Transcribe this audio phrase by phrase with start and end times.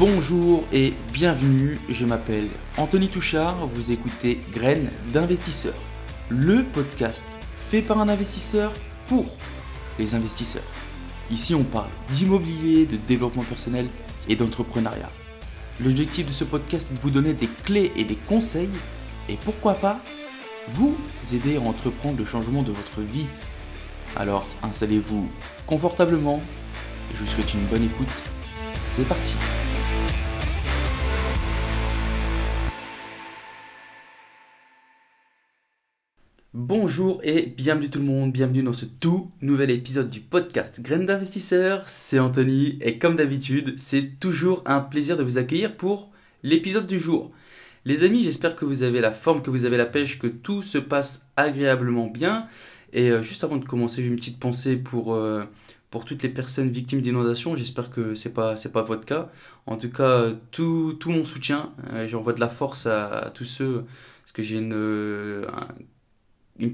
[0.00, 2.48] Bonjour et bienvenue, je m'appelle
[2.78, 5.74] Anthony Touchard, vous écoutez Graines d'investisseurs,
[6.30, 7.26] le podcast
[7.68, 8.72] fait par un investisseur
[9.08, 9.26] pour
[9.98, 10.64] les investisseurs.
[11.30, 13.88] Ici on parle d'immobilier, de développement personnel
[14.26, 15.10] et d'entrepreneuriat.
[15.84, 18.70] L'objectif de ce podcast est de vous donner des clés et des conseils
[19.28, 20.00] et pourquoi pas
[20.68, 20.96] vous
[21.34, 23.26] aider à entreprendre le changement de votre vie.
[24.16, 25.30] Alors installez-vous
[25.66, 26.40] confortablement,
[27.12, 28.08] je vous souhaite une bonne écoute,
[28.82, 29.34] c'est parti
[36.52, 41.06] Bonjour et bienvenue tout le monde, bienvenue dans ce tout nouvel épisode du podcast Graines
[41.06, 46.10] d'investisseurs, c'est Anthony et comme d'habitude c'est toujours un plaisir de vous accueillir pour
[46.42, 47.30] l'épisode du jour.
[47.84, 50.64] Les amis j'espère que vous avez la forme, que vous avez la pêche, que tout
[50.64, 52.48] se passe agréablement bien
[52.92, 55.44] et euh, juste avant de commencer j'ai une petite pensée pour, euh,
[56.04, 59.30] toutes les personnes victimes d'inondations, j'espère que pas c'est pas votre cas.
[59.66, 63.84] En tout cas tout, mon soutien, euh, j'envoie de la force à, tous ceux
[64.24, 64.74] parce que j'ai une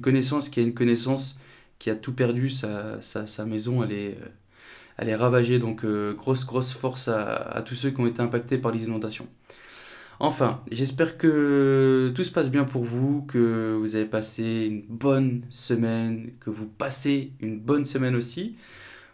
[0.00, 1.36] connaissance qui a une connaissance
[1.78, 4.28] qui a tout perdu, sa, sa, maison, elle est, euh,
[4.96, 5.58] elle est ravagée.
[5.58, 9.26] Donc, euh, grosse, grosse force à, tous ceux qui ont été impactés par les inondations.
[10.18, 15.42] Enfin, j'espère que tout se passe bien pour vous, que vous avez passé une bonne
[15.50, 18.56] semaine, que vous passez une bonne semaine aussi.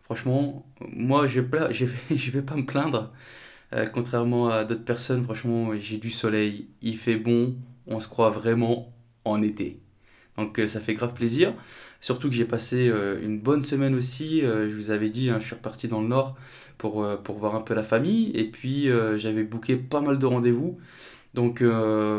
[0.05, 1.47] Franchement, moi, je ne
[2.31, 3.13] vais pas me plaindre.
[3.73, 8.31] Euh, contrairement à d'autres personnes, franchement, j'ai du soleil, il fait bon, on se croit
[8.31, 8.93] vraiment
[9.25, 9.82] en été.
[10.37, 11.55] Donc euh, ça fait grave plaisir.
[12.01, 14.43] Surtout que j'ai passé euh, une bonne semaine aussi.
[14.43, 16.37] Euh, je vous avais dit, hein, je suis reparti dans le nord
[16.79, 18.31] pour, pour voir un peu la famille.
[18.35, 20.79] Et puis j'avais booké pas mal de rendez-vous.
[21.35, 21.63] Donc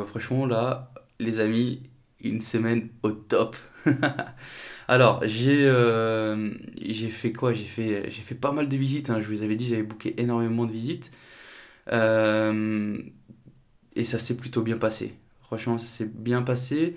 [0.08, 1.84] franchement là, les amis,
[2.22, 3.58] une semaine au top.
[4.88, 5.70] Alors j'ai
[7.10, 7.54] fait quoi?
[7.54, 9.10] J'ai fait, fait pas mal de visites.
[9.10, 9.22] Hein.
[9.22, 11.12] Je vous avais dit, j'avais booké énormément de visites.
[13.96, 15.14] et ça s'est plutôt bien passé.
[15.42, 16.96] Franchement, ça s'est bien passé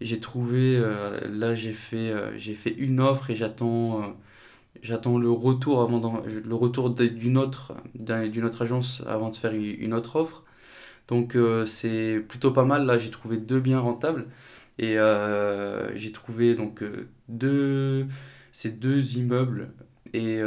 [0.00, 4.06] j'ai trouvé, euh, là j'ai fait, euh, j'ai fait une offre et j'attends, euh,
[4.82, 9.94] j'attends le retour avant le retour d'une autre, d'une autre agence avant de faire une
[9.94, 10.44] autre offre.
[11.08, 12.86] Donc c'est plutôt pas mal.
[12.86, 14.26] Là j'ai trouvé deux biens rentables
[14.78, 14.96] et
[15.94, 16.82] j'ai trouvé donc
[17.28, 18.06] deux,
[18.52, 19.70] ces deux immeubles
[20.12, 20.40] et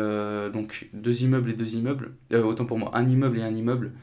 [0.53, 2.13] donc deux immeubles et deux immeubles.
[2.33, 3.93] autant pour moi, un immeuble et un immeuble.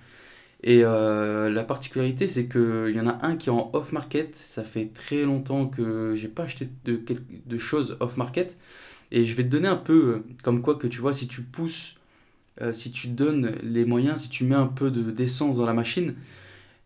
[0.66, 4.34] Et euh, la particularité, c'est qu'il y en a un qui est en off-market.
[4.34, 6.98] Ça fait très longtemps que j'ai pas acheté de,
[7.46, 8.56] de choses off-market.
[9.10, 11.42] Et je vais te donner un peu, euh, comme quoi que tu vois, si tu
[11.42, 11.96] pousses,
[12.62, 16.14] euh, si tu donnes les moyens, si tu mets un peu d'essence dans la machine,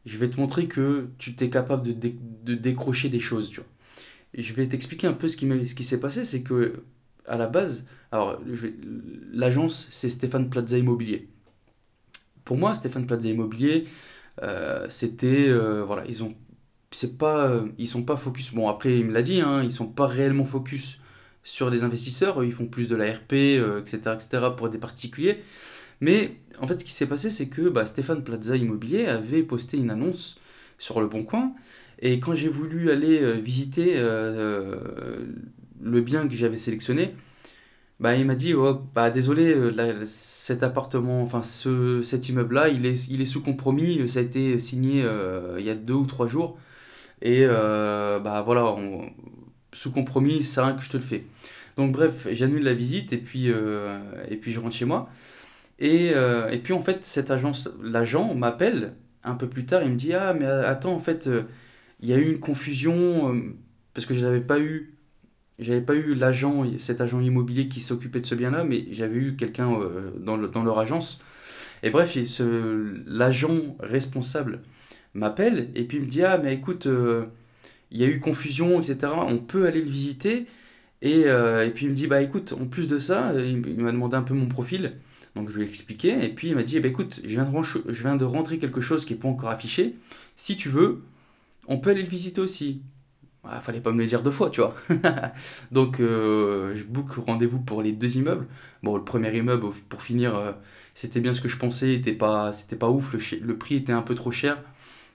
[0.07, 2.13] je vais te montrer que tu es capable de,
[2.45, 3.51] de, décrocher des choses.
[3.51, 3.69] Tu vois.
[4.35, 6.25] je vais t'expliquer un peu ce qui, ce qui s'est passé.
[6.25, 6.83] C'est que,
[7.27, 8.43] à la base, alors
[9.33, 11.29] l'agence, c'est Stéphane Plaza Immobilier
[12.49, 13.85] pour moi, Stéphane Plaza Immobilier,
[14.43, 16.31] euh, c'était euh, voilà, ils ont
[16.91, 18.55] c'est pas euh, ils sont pas focus.
[18.55, 20.99] Bon après il me l'a dit, hein, ils sont pas réellement focus
[21.45, 23.35] sur des investisseurs, ils font plus de la RP,
[23.81, 24.47] etc., etc.
[24.57, 25.43] pour des particuliers.
[26.01, 29.77] Mais en fait, ce qui s'est passé, c'est que bah, Stéphane Plaza Immobilier avait posté
[29.77, 30.39] une annonce
[30.79, 31.53] sur le Bon Coin.
[31.99, 37.15] Et quand j'ai voulu aller visiter le bien que j'avais sélectionné,
[38.01, 42.87] bah, il m'a dit, oh, bah, désolé, euh, cet appartement, enfin ce, cet immeuble-là, il
[42.87, 46.07] est, il est sous compromis, ça a été signé euh, il y a deux ou
[46.07, 46.59] trois jours.
[47.23, 48.77] Et euh, bah voilà,
[49.73, 51.25] sous compromis, c'est rien que je te le fais.
[51.77, 55.11] Donc bref, j'annule la visite et puis, et puis je rentre chez moi.
[55.81, 58.95] Et, et puis en fait, cette agence, l'agent m'appelle
[59.25, 61.29] un peu plus tard, il me dit, ah mais attends, en fait,
[62.01, 63.53] il y a eu une confusion,
[63.95, 64.98] parce que je n'avais pas eu
[65.59, 69.37] j'avais pas eu l'agent, cet agent immobilier qui s'occupait de ce bien-là, mais j'avais eu
[69.37, 71.21] quelqu'un euh, dans, dans, leur agence.
[71.83, 72.17] Et bref,
[73.07, 74.61] l'agent responsable
[75.15, 77.27] m'appelle et puis il me dit Ah, mais écoute, euh,
[77.91, 79.13] il y a eu confusion, etc.
[79.27, 80.47] On peut aller le visiter.
[81.03, 83.93] Et, euh, et puis il me dit Bah écoute, en plus de ça, il, m'a
[83.93, 84.95] demandé un peu mon profil.
[85.35, 86.25] Donc je lui ai expliqué.
[86.25, 88.59] Et puis il m'a dit eh ben, écoute, je viens, de je viens de rentrer
[88.59, 89.97] quelque chose qui n'est pas encore affiché.
[90.37, 91.03] Si tu veux,
[91.69, 92.83] on peut aller le visiter aussi.
[93.63, 94.75] Fallait pas me le dire deux fois, tu vois.
[95.73, 98.47] Donc, euh, je book rendez-vous pour les deux immeubles.
[98.83, 100.53] Bon, le premier immeuble, pour finir, euh,
[100.95, 104.03] c'était bien ce que je pensais, c'était pas, c'était pas ouf, le, prix était un
[104.03, 104.63] peu trop cher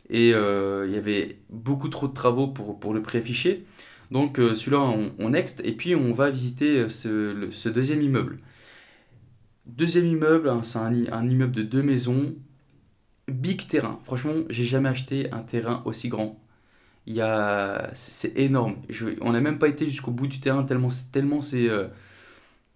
[0.09, 3.65] et euh, il y avait beaucoup trop de travaux pour, le prix affiché.
[4.11, 8.37] Donc, celui-là, on, on, next et puis on va visiter ce, deuxième immeuble.
[9.65, 12.35] Deuxième immeuble, hein, c'est un immeuble de deux maisons,
[13.27, 13.99] big terrain.
[14.03, 16.42] Franchement, j'ai jamais acheté un terrain aussi grand
[17.07, 18.75] il y a, c'est énorme.
[19.21, 21.87] On n'a même pas été jusqu'au bout du terrain tellement, euh,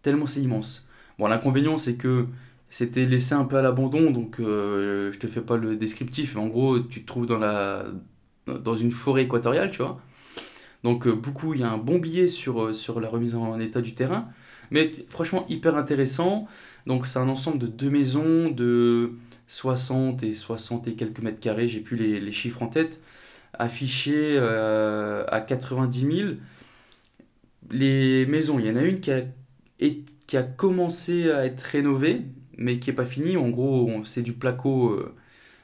[0.01, 0.85] tellement c'est immense.
[1.19, 2.27] Bon, l'inconvénient c'est que
[2.69, 6.41] c'était laissé un peu à l'abandon, donc euh, je te fais pas le descriptif, mais
[6.41, 7.85] en gros, tu te trouves dans, la,
[8.47, 10.01] dans une forêt équatoriale, tu vois.
[10.83, 13.59] Donc, euh, beaucoup, il y a un bon billet sur, euh, sur la remise en
[13.59, 14.30] état du terrain,
[14.71, 16.47] mais franchement, hyper intéressant.
[16.85, 19.13] Donc, c'est un ensemble de deux maisons de
[19.47, 23.01] 60 et 60 et quelques mètres carrés, j'ai plus les, les chiffres en tête,
[23.53, 26.29] affichés à 90 000.
[27.69, 29.21] Les maisons, il y en a une qui a,
[30.27, 32.23] qui a commencé à être rénovée,
[32.57, 33.38] mais qui est pas fini.
[33.38, 35.15] En gros, c'est du placo, euh,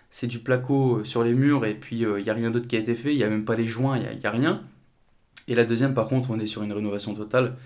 [0.10, 2.68] c'est du placo euh, sur les murs et puis il euh, n'y a rien d'autre
[2.68, 3.14] qui a été fait.
[3.14, 4.64] Il n'y a même pas les joints, il n'y a, rien.
[5.48, 7.58] Et la deuxième, par contre, on est sur une rénovation totale.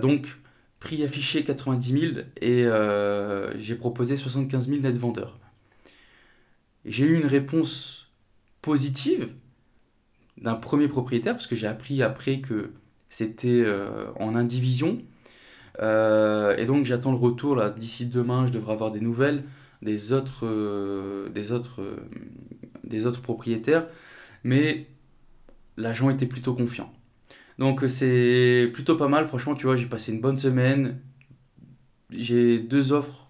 [0.00, 0.36] donc,
[0.78, 2.66] prix affiché 90 000 et
[3.58, 5.38] j'ai proposé 75 000 net vendeurs.
[6.84, 8.03] J'ai eu une réponse
[8.64, 9.28] positive
[10.38, 12.72] d'un premier propriétaire parce que j'ai appris après que
[13.08, 13.64] c'était
[14.18, 14.98] en indivision
[15.80, 19.44] euh, et donc j'attends le retour là d'ici demain, je devrais avoir des nouvelles
[19.82, 21.96] des autres, euh, des autres, euh,
[22.84, 23.86] des autres propriétaires,
[24.42, 24.86] mais
[25.76, 26.90] l'agent était plutôt confiant.
[27.58, 30.98] Donc c'est plutôt pas mal, franchement, tu vois, j'ai passé une bonne semaine.
[32.10, 33.28] J'ai deux offres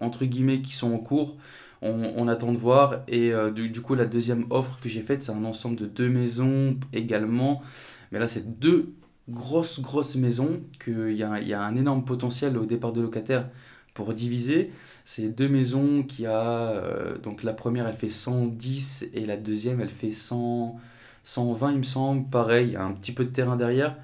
[0.00, 1.36] entre guillemets qui sont en cours.
[1.80, 3.02] On, attend de voir.
[3.06, 6.08] Et du, du, coup, la deuxième offre que j'ai faite, c'est un ensemble de deux
[6.08, 7.62] maisons également.
[8.10, 8.94] Mais là, c'est deux
[9.28, 13.48] grosse, grosse maison, qu'il y a, y a un énorme potentiel au départ de locataires
[13.94, 14.70] pour diviser.
[15.04, 16.70] C'est deux maisons qui a.
[16.70, 20.76] Euh, donc la première, elle fait 110 et la deuxième, elle fait 100,
[21.24, 22.28] 120, il me semble.
[22.30, 23.96] Pareil, un petit peu de terrain derrière.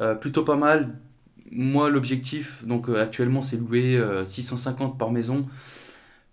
[0.00, 0.96] Euh, plutôt pas mal.
[1.50, 5.46] Moi, l'objectif, donc euh, actuellement, c'est louer 650 par maison.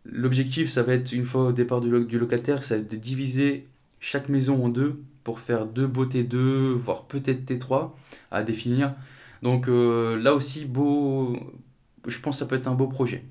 [0.05, 3.67] L'objectif, ça va être, une fois au départ du, locataire, ça va être de diviser
[3.99, 7.91] chaque maison en deux pour faire deux beaux T2, voire peut-être T3
[8.31, 8.93] à définir.
[9.41, 11.35] Donc euh, là aussi, beau,
[12.07, 13.23] je pense que ça peut être un beau projet.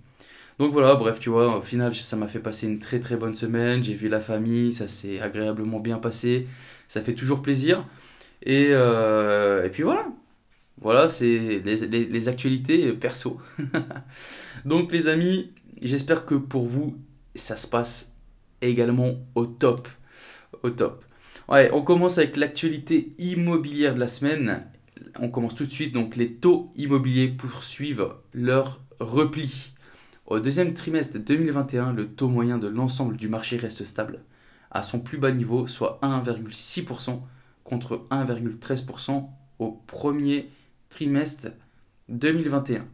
[0.58, 3.34] Donc voilà, bref, tu vois, au final, ça m'a fait passer une très très bonne
[3.34, 3.82] semaine.
[3.82, 6.46] J'ai vu la famille, ça s'est agréablement bien passé.
[6.88, 7.86] Ça fait toujours plaisir.
[8.42, 10.08] Et, euh, et puis voilà.
[10.80, 13.40] Voilà, c'est les, les, actualités perso.
[14.64, 15.52] Donc les amis,
[15.88, 16.96] j'espère que pour vous,
[17.34, 18.12] ça se passe
[18.60, 19.88] également au top.
[20.62, 21.04] Au top.
[21.48, 24.64] Ouais, on commence avec l'actualité immobilière de la semaine.
[25.19, 25.92] On commence tout de suite.
[25.92, 29.75] Donc, les taux immobiliers poursuivent leur repli.
[30.26, 34.22] Au deuxième trimestre 2021, le taux moyen de l'ensemble du marché reste stable
[34.70, 37.20] à son plus bas niveau, soit 1,6%
[37.62, 39.28] contre 1,13%
[39.58, 40.50] au premier
[40.88, 41.48] trimestre
[42.08, 42.86] 2021.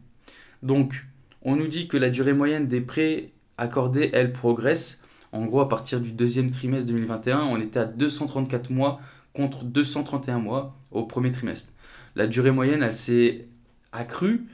[0.61, 1.05] Donc,
[1.41, 5.01] on nous dit que la durée moyenne des prêts accordés, elle, progresse
[5.31, 8.99] en gros, à partir du deuxième trimestre 2021, on était à 234 mois
[9.33, 11.71] contre 231 mois au premier trimestre.
[12.15, 13.47] La durée moyenne, elle s'est
[13.93, 14.47] accrue,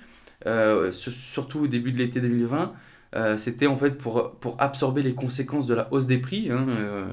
[0.46, 2.74] euh, surtout au début de l'été 2020.
[3.16, 6.52] Euh, c'était en fait pour, absorber les conséquences de la hausse des prix.
[6.52, 7.08] Hein, euh,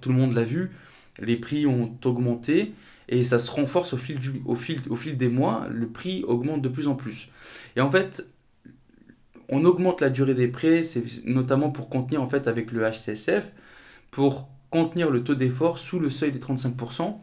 [0.00, 0.70] tout le monde l'a vu.
[1.18, 2.74] Les prix ont augmenté
[3.08, 5.66] et ça se renforce au fil, du, au, fil, au fil des mois.
[5.68, 7.28] Le prix augmente de plus en plus.
[7.74, 8.24] Et en fait,
[9.48, 13.50] on augmente la durée des prêts, c'est notamment pour contenir en fait avec le HCSF,
[14.10, 17.16] pour contenir le taux d'effort sous le seuil des 35%,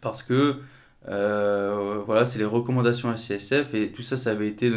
[0.00, 0.60] parce que
[1.08, 4.72] euh, voilà, c'est les recommandations HCSF et tout ça, ça avait été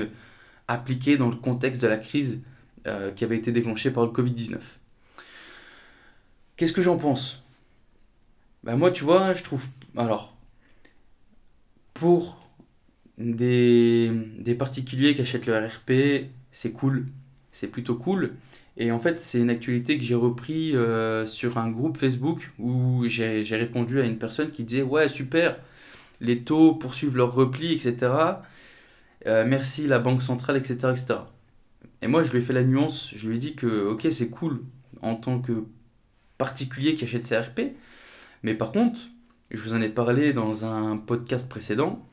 [0.67, 2.41] appliqué dans le contexte de la crise
[2.87, 4.57] euh, qui avait été déclenchée par le Covid-19.
[6.55, 7.43] Qu'est-ce que j'en pense?
[8.63, 9.65] Ben Moi, tu vois, je trouve...
[9.97, 10.35] Alors,
[11.93, 12.41] pour
[13.17, 17.07] des, des particuliers qui achètent le RRP, c'est cool,
[17.51, 18.35] c'est plutôt cool.
[18.77, 23.03] Et en fait, c'est une actualité que j'ai repris euh, sur un groupe Facebook où
[23.05, 25.57] j'ai répondu à une personne qui disait Ouais, super,
[26.21, 28.11] les taux poursuivent leur repli, etc.
[29.27, 31.19] Euh, merci la Banque centrale, etc., etc.
[32.01, 34.29] Et moi, je lui ai fait la nuance, je lui ai dit que, ok, c'est
[34.29, 34.61] cool
[35.01, 35.65] en tant que
[36.37, 37.73] particulier qui achète CRP,
[38.43, 38.99] mais par contre,
[39.51, 42.07] je vous en ai parlé dans un podcast précédent,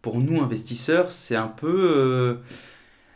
[0.00, 1.90] pour nous investisseurs, c'est un peu.
[1.96, 2.34] Euh,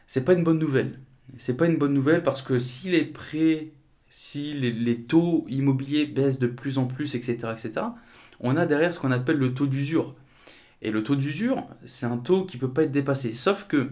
[0.09, 0.99] c'est pas une bonne nouvelle.
[1.37, 3.69] C'est pas une bonne nouvelle parce que si les prêts,
[4.09, 7.87] si les, taux immobiliers baissent de plus en plus, etc., etc.,
[8.41, 10.17] on a derrière ce qu'on appelle le taux d'usure.
[10.81, 13.35] Et le taux d'usure, c'est un taux qui ne peut pas être dépassé.
[13.35, 13.91] Sauf que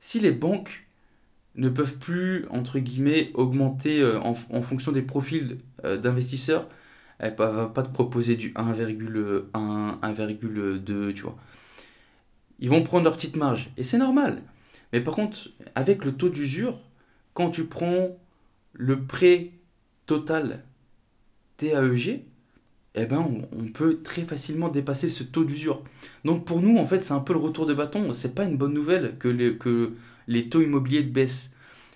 [0.00, 0.86] si les banques
[1.56, 6.70] ne peuvent plus, entre guillemets, augmenter euh, en, fonction des profils euh, d'investisseurs,
[7.18, 11.36] elles ne peuvent pas te proposer du 1,1, 1,2, tu vois.
[12.60, 13.70] Ils vont prendre leur petite marge.
[13.76, 14.42] Et c'est normal.
[14.92, 16.80] Mais par contre, avec le taux d'usure,
[17.34, 18.18] quand tu prends
[18.72, 19.52] le prêt
[20.06, 20.64] total
[21.56, 22.24] TAEG,
[22.94, 25.82] eh ben, on, peut très facilement dépasser ce taux d'usure.
[26.24, 28.12] Donc pour nous, en fait, c'est un peu le retour de bâton.
[28.12, 29.94] C'est pas une bonne nouvelle que les, que
[30.28, 31.52] les taux immobiliers baissent.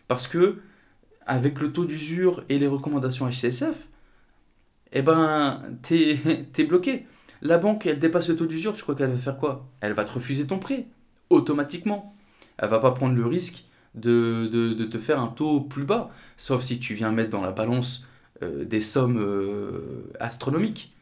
[0.08, 0.58] Parce que,
[1.26, 3.88] avec le taux d'usure et les recommandations HCSF,
[4.92, 6.18] eh ben, t'es
[6.58, 7.06] es bloqué.
[7.42, 9.68] La banque, elle dépasse le taux d'usure, tu crois qu'elle va faire quoi?
[9.80, 10.86] Elle va te refuser ton prêt,
[11.28, 12.15] automatiquement.
[12.58, 13.64] Elle va pas prendre le risque
[13.96, 17.52] de, de, te faire un taux plus bas, sauf si tu viens mettre dans la
[17.52, 18.04] balance
[18.42, 20.94] euh, des sommes euh, astronomiques.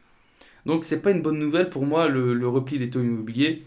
[0.65, 3.63] Donc c'est pas une bonne nouvelle pour moi le, repli des taux immobiliers.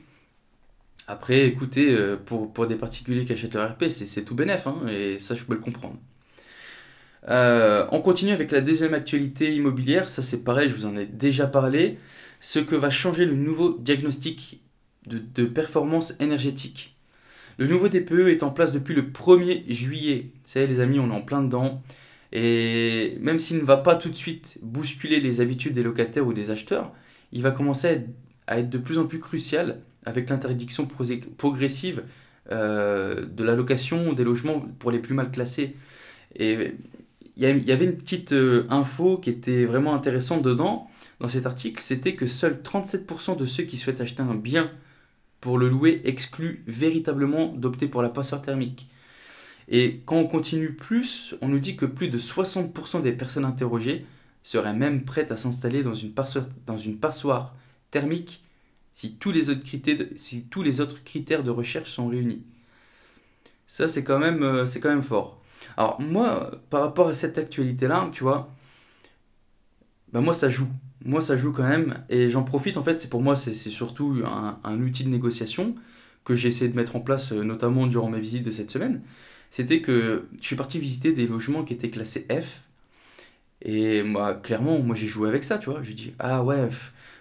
[1.07, 4.87] Après, écoutez, euh, pour, pour des particuliers qui achètent leur RP, c'est tout bénef, hein,
[4.89, 5.99] et ça je peux le comprendre.
[7.29, 11.47] on continue avec la deuxième actualité immobilière, ça c'est pareil, je vous en ai déjà
[11.47, 11.99] parlé,
[12.41, 14.63] ce que va changer le nouveau diagnostic
[15.07, 16.98] de, de performance énergétique.
[17.59, 20.31] Le nouveau DPE est en place depuis le 1er juillet.
[20.33, 21.83] Vous savez les amis, on est en plein dedans.
[22.33, 26.33] Et même s'il ne va pas tout de suite bousculer les habitudes des locataires ou
[26.33, 26.93] des acheteurs,
[27.33, 28.05] il va commencer
[28.47, 32.05] à être, de plus en plus crucial avec l'interdiction progressive
[32.53, 35.75] euh, de la location des logements pour les plus mal classés.
[36.37, 36.75] Et
[37.37, 40.89] il y, avait une petite euh, info qui était vraiment intéressante dedans,
[41.21, 44.71] dans cet article, c'était que seuls 37% de ceux qui souhaitent acheter un bien
[45.41, 48.89] pour le louer excluent véritablement d'opter pour la passoire thermique.
[49.69, 54.07] Et quand on continue plus, on nous dit que plus de 60% des personnes interrogées
[54.43, 57.55] seraient même prêtes à s'installer dans, une passoire,
[57.91, 58.43] thermique
[58.95, 62.43] si tous, les autres critères, si tous les autres critères de recherche sont réunis.
[63.67, 65.41] Ça, c'est quand, même, euh, fort.
[65.77, 68.51] Alors, moi, par rapport à cette actualité-là, tu vois,
[70.13, 70.69] ben moi, ça joue.
[71.05, 71.95] Moi, ça joue quand même.
[72.09, 75.75] Et j'en profite, en fait, c'est pour moi, c'est surtout un, un, outil de négociation
[76.25, 79.01] que j'ai essayé de mettre en place, euh, notamment durant ma visite de cette semaine
[79.51, 82.63] c'était que je suis parti visiter des logements qui étaient classés F.
[83.63, 85.83] Et moi, clairement, moi j'ai joué avec ça, tu vois.
[85.83, 86.69] Je dis, ah ouais,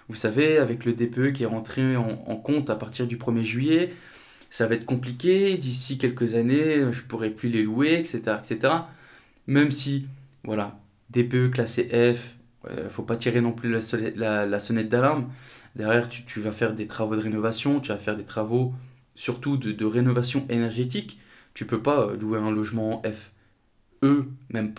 [0.09, 3.93] vous savez, avec le DPE qui est rentré en, compte à partir du 1er juillet,
[4.49, 5.57] ça va être compliqué.
[5.57, 8.37] D'ici quelques années, je pourrai plus les louer, etc.
[8.39, 8.73] etc.
[9.47, 10.07] Même si,
[10.43, 10.79] voilà,
[11.09, 12.35] DPE classé F,
[12.69, 13.81] ne faut pas tirer non plus la,
[14.59, 15.29] sonnette d'alarme.
[15.75, 18.73] Derrière, tu, vas faire des travaux de rénovation, tu vas faire des travaux
[19.15, 21.19] surtout de, rénovation énergétique.
[21.53, 23.31] Tu peux pas euh, louer un logement F.
[24.03, 24.75] E, même.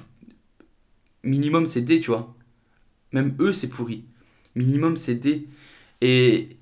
[1.24, 2.34] Minimum, c'est D, tu vois.
[3.12, 4.04] Même E, c'est pourri.
[4.54, 5.48] Minimum, c'est D.
[6.00, 6.56] Et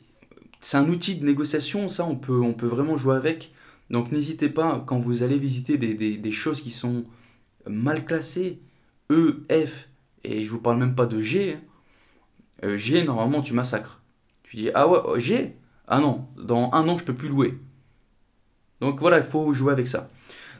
[0.60, 3.52] c'est un outil de négociation, ça, on peut, on peut vraiment jouer avec.
[3.90, 7.04] Donc n'hésitez pas, quand vous allez visiter des, choses qui sont
[7.66, 8.58] mal classées,
[9.10, 9.88] E, F,
[10.26, 11.54] et je vous parle même pas de G.
[11.54, 11.60] Hein.
[12.64, 14.02] Euh, G, normalement, tu massacres.
[14.44, 15.56] Tu dis, ah ouais, G?
[15.88, 17.54] Ah non, dans un an, je peux plus louer.
[18.80, 20.10] Donc voilà, il faut jouer avec ça.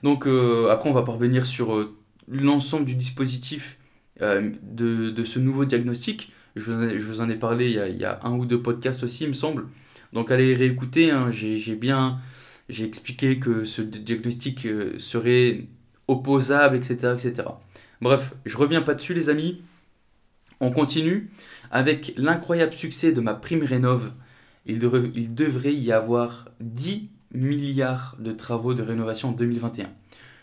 [0.02, 1.96] Donc euh, après, on va parvenir sur euh,
[2.28, 3.78] l'ensemble du dispositif
[4.23, 6.32] euh, de, ce nouveau diagnostic.
[6.54, 9.35] Je vous, en ai, parlé il y, a, un ou deux podcasts aussi, il me
[9.35, 9.66] semble.
[10.12, 11.11] Donc allez les réécouter.
[11.11, 11.30] Hein.
[11.30, 12.18] J'ai bien
[12.68, 14.66] j'ai expliqué que ce diagnostic
[14.99, 15.66] serait
[16.08, 17.49] opposable, etc., etc.
[18.00, 19.62] Bref, je reviens pas dessus, les amis.
[20.60, 21.30] On continue
[21.70, 24.12] avec l'incroyable succès de ma prime rénov.
[24.66, 29.88] Il, devrait y avoir 10 milliards de travaux de rénovation en 2021.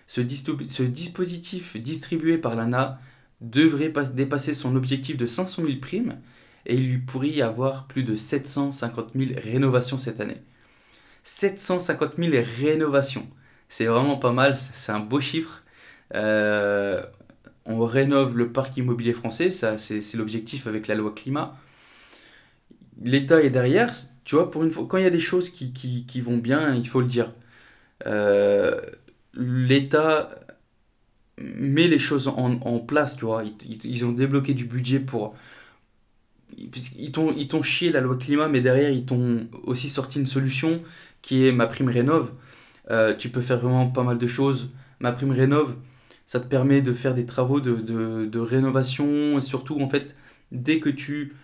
[0.08, 0.22] Ce,
[0.68, 3.00] ce dispositif distribué par l'ANA
[3.42, 6.18] devrait dépasser son objectif de 500 000 primes
[6.66, 10.42] et il lui pourrait y avoir plus de 750 000 rénovations cette année.
[11.24, 13.28] 750 000 rénovations,
[13.70, 15.64] c'est vraiment pas mal, c'est un beau chiffre.
[16.16, 17.04] Euh,
[17.66, 21.58] on rénove le parc immobilier français, ça c'est l'objectif avec la loi climat.
[23.02, 23.92] L'État est derrière,
[24.26, 26.76] tu vois, pour une fois, quand il y a des choses qui, qui, vont bien,
[26.76, 27.34] il faut le dire.
[28.06, 28.80] Euh,
[29.34, 30.30] L'État
[31.38, 33.44] met les choses en, en place, tu vois.
[33.44, 35.36] Ils, ils, ont débloqué du budget pour.
[36.58, 40.84] Ils t'ont chié la loi climat, mais derrière, ils t'ont aussi sorti une solution
[41.22, 42.32] qui est ma prime rénov.
[42.92, 44.70] Euh, tu peux faire vraiment pas mal de choses.
[45.00, 45.76] Ma prime rénov,
[46.26, 50.16] ça te permet de faire des travaux de, de, de rénovation et surtout, en fait,
[50.52, 51.36] dès que tu.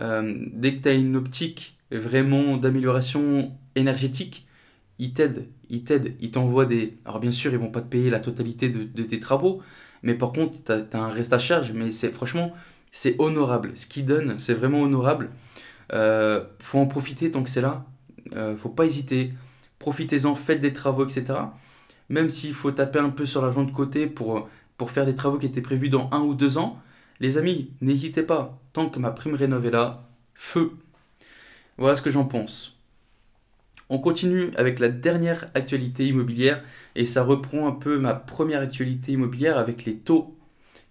[0.00, 4.46] Euh, dès que as une optique vraiment d'amélioration énergétique,
[4.98, 6.96] ils t'aident, ils t'aident, ils t'envoient des...
[7.04, 9.60] Alors bien sûr, ils vont pas te payer la totalité de, tes travaux,
[10.02, 12.52] mais par contre, tu as, un reste à charge, mais c'est franchement,
[12.90, 13.72] c'est honorable.
[13.74, 15.30] Ce qu'ils donnent, c'est vraiment honorable.
[15.92, 17.84] Euh, faut en profiter tant que c'est là.
[18.34, 19.32] Euh, faut pas hésiter.
[19.78, 21.34] Profitez-en, faites des travaux, etc.
[22.08, 25.38] Même s'il faut taper un peu sur l'argent de côté pour, pour faire des travaux
[25.38, 26.80] qui étaient prévus dans un ou deux ans,
[27.20, 28.58] les amis, n'hésitez pas.
[28.72, 30.72] Tant que ma prime rénov est là, feu,
[31.78, 32.76] voilà ce que j'en pense.
[33.88, 36.62] On continue avec la dernière actualité immobilière
[36.94, 40.36] et ça reprend un peu ma première actualité immobilière avec les taux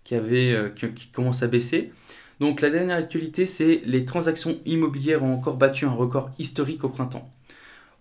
[0.03, 1.91] qui, euh, qui, commencent à baisser.
[2.39, 6.89] Donc la dernière actualité, c'est les transactions immobilières ont encore battu un record historique au
[6.89, 7.29] printemps.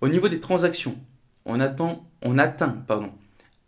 [0.00, 0.96] Au niveau des transactions,
[1.46, 3.12] on, atteint pardon,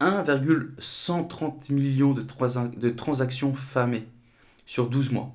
[0.00, 4.06] 1,130 millions de, transactions fermées
[4.66, 5.34] sur 12 mois.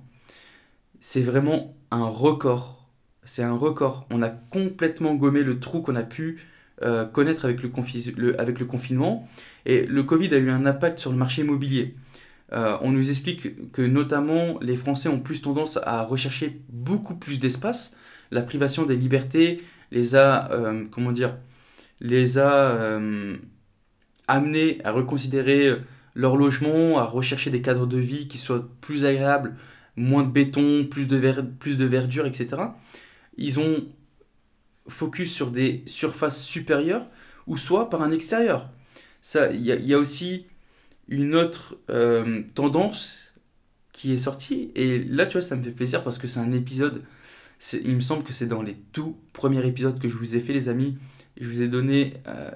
[1.00, 2.88] C'est vraiment un record.
[3.24, 4.08] C'est un record.
[4.10, 6.39] On a complètement gommé le trou qu'on a pu
[6.84, 9.27] euh, connaître avec le, avec le confinement.
[9.65, 11.96] Et le Covid a eu un impact sur le marché immobilier.
[12.53, 17.39] Euh, on nous explique que notamment les Français ont plus tendance à rechercher beaucoup plus
[17.39, 17.94] d'espace.
[18.32, 21.36] La privation des libertés les a, euh, comment dire,
[22.00, 23.00] les a
[24.27, 25.77] amenés à reconsidérer
[26.16, 29.56] leur logement, à rechercher des cadres de vie qui soient plus agréables,
[29.96, 32.62] moins de béton, plus de, plus de verdure, etc.
[33.38, 33.88] Ils ont
[34.88, 37.08] focus sur des surfaces supérieures
[37.46, 38.70] ou soit par un extérieur.
[39.36, 40.46] Il y, y, a aussi
[41.08, 43.34] une autre euh, tendance
[43.92, 44.72] qui est sortie.
[44.75, 47.04] Et là, tu vois, ça me fait plaisir parce que c'est un épisode.
[47.74, 50.54] Il me semble que c'est dans les tout premiers épisodes que je vous ai fait,
[50.54, 50.98] les amis.
[51.39, 52.51] Je vous ai donné euh,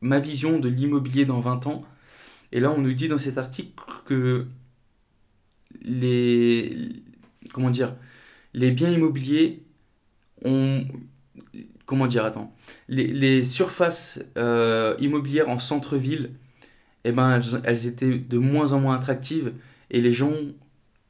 [0.00, 1.84] ma vision de l'immobilier dans 20 ans.
[2.52, 3.72] Et là, on nous dit dans cet article
[4.04, 4.46] que
[5.82, 7.02] les,
[7.52, 7.94] comment dire,
[8.54, 9.62] les biens immobiliers
[10.44, 10.84] ont,
[11.86, 12.54] comment dire, attends,
[12.88, 16.30] les, surfaces euh, immobilières en centre-ville,
[17.04, 19.52] eh ben, elles, étaient de moins en moins attractives
[19.90, 20.34] et les gens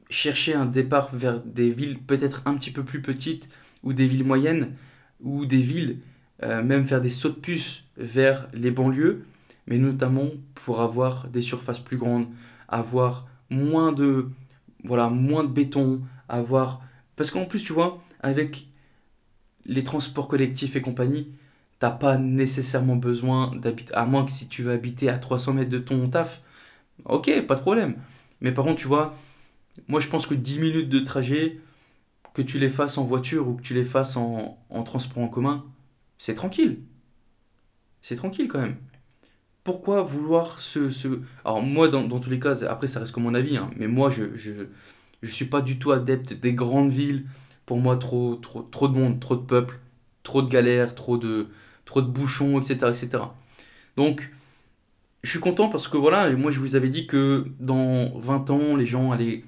[0.09, 3.49] cherchaient un départ vers des villes peut-être un petit peu plus petites
[3.83, 4.73] ou des villes moyennes
[5.21, 5.97] ou des villes,
[6.41, 9.25] même faire des sauts de puce vers les banlieues,
[9.67, 12.27] mais notamment pour avoir des surfaces plus grandes,
[12.67, 14.29] avoir moins de,
[14.83, 16.81] voilà, moins de béton, avoir...
[17.15, 18.67] Parce qu'en plus, tu vois, avec
[19.65, 21.29] les transports collectifs et compagnie,
[21.79, 25.69] t'as pas nécessairement besoin d'habiter, à moins que si tu veux habiter à 300 mètres
[25.69, 26.41] de ton taf,
[27.05, 27.95] ok, pas de problème.
[28.41, 29.15] Mais par contre, tu vois,
[29.87, 31.59] moi je pense que 10 minutes de trajet,
[32.33, 35.63] que tu les fasses en voiture ou que tu les fasses en transport en commun,
[36.17, 36.79] c'est tranquille.
[38.01, 38.77] C'est tranquille quand même.
[39.63, 40.89] Pourquoi vouloir ce...
[40.89, 41.21] ce...
[41.45, 43.87] Alors moi, dans, dans tous les cas, après ça reste comme mon avis, hein, mais
[43.87, 44.51] moi je, je,
[45.21, 47.25] je suis pas du tout adepte des grandes villes.
[47.65, 49.79] Pour moi, trop, trop, trop de monde, trop de peuple,
[50.23, 51.47] trop de galères, trop de,
[51.85, 53.23] trop de bouchons, etc., etc.
[53.95, 54.31] Donc,
[55.23, 58.75] je suis content parce que voilà, moi je vous avais dit que dans 20 ans,
[58.75, 59.45] les gens allaient,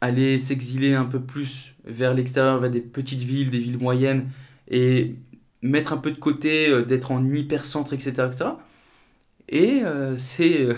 [0.00, 4.30] allaient s'exiler un peu plus vers l'extérieur, vers des petites villes, des villes moyennes,
[4.70, 5.16] et
[5.62, 8.50] mettre un peu de côté, euh, d'être en hypercentre, etc., etc.
[9.48, 10.68] Et euh, c'est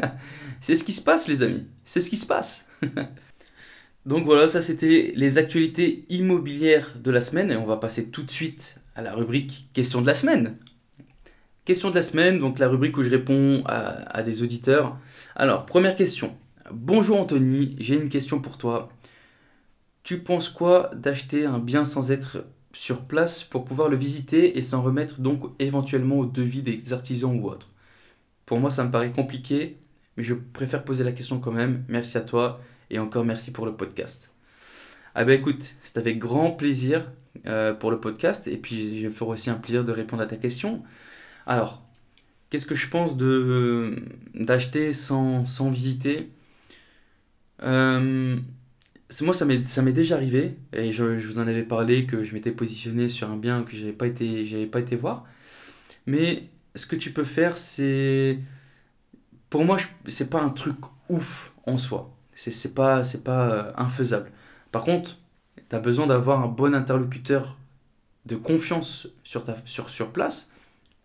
[0.60, 1.66] c'est ce qui se passe, les amis.
[1.84, 2.66] C'est ce qui se passe.
[4.06, 8.22] Donc voilà, ça c'était les actualités immobilières de la semaine et on va passer tout
[8.22, 10.56] de suite à la rubrique question de la semaine.
[11.64, 14.98] Question de la semaine, donc la rubrique où je réponds à, des auditeurs.
[15.34, 16.36] Alors, première question.
[16.70, 18.90] Bonjour Anthony, j'ai une question pour toi.
[20.02, 24.62] Tu penses quoi d'acheter un bien sans être sur place pour pouvoir le visiter et
[24.62, 27.70] s'en remettre donc éventuellement au devis des artisans ou autres
[28.46, 29.78] Pour moi, ça me paraît compliqué,
[30.16, 31.84] mais je préfère poser la question quand même.
[31.88, 32.60] Merci à toi
[32.90, 34.30] et encore merci pour le podcast.
[35.14, 37.12] Ah ben écoute, c'est avec grand plaisir
[37.46, 40.36] euh, pour le podcast et puis je faire aussi un plaisir de répondre à ta
[40.36, 40.82] question.
[41.46, 41.86] Alors,
[42.50, 43.16] qu'est-ce que je pense
[44.34, 46.30] d'acheter sans, sans visiter?
[47.62, 48.36] Euh,
[49.20, 52.52] Moi, ça m'est, déjà arrivé et je, je, vous en avais parlé que je m'étais
[52.52, 55.24] positionné sur un bien que j'avais pas été, pas été voir.
[56.06, 58.38] Mais ce que tu peux faire, c'est
[59.50, 60.76] pour moi, c'est pas un truc
[61.08, 62.16] ouf en soi.
[62.34, 64.32] C'est pas, pas euh, infaisable.
[64.72, 65.18] Par contre,
[65.68, 67.58] tu as besoin d'avoir un bon interlocuteur
[68.26, 70.50] de confiance sur, ta, sur, sur place,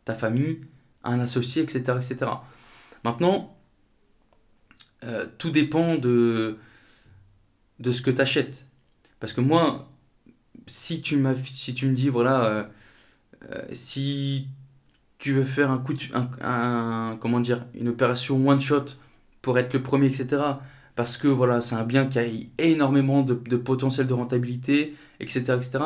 [0.06, 0.62] ta famille,
[1.04, 1.98] un associé, etc.
[1.98, 2.32] etc.
[3.04, 3.56] Maintenant,
[5.04, 6.58] euh, tout dépend de,
[7.80, 8.66] de ce que tu achètes.
[9.20, 9.90] Parce que moi,
[10.68, 12.70] si tu, si tu me dis, voilà,
[13.44, 14.48] euh, si
[15.18, 16.00] tu veux faire un coup de,
[16.42, 18.86] un, comment dire, une opération one shot
[19.42, 20.42] pour être le premier, etc.,
[20.96, 22.26] parce que voilà, c'est un bien qui a
[22.58, 25.80] énormément de, potentiel de rentabilité, etc., etc.,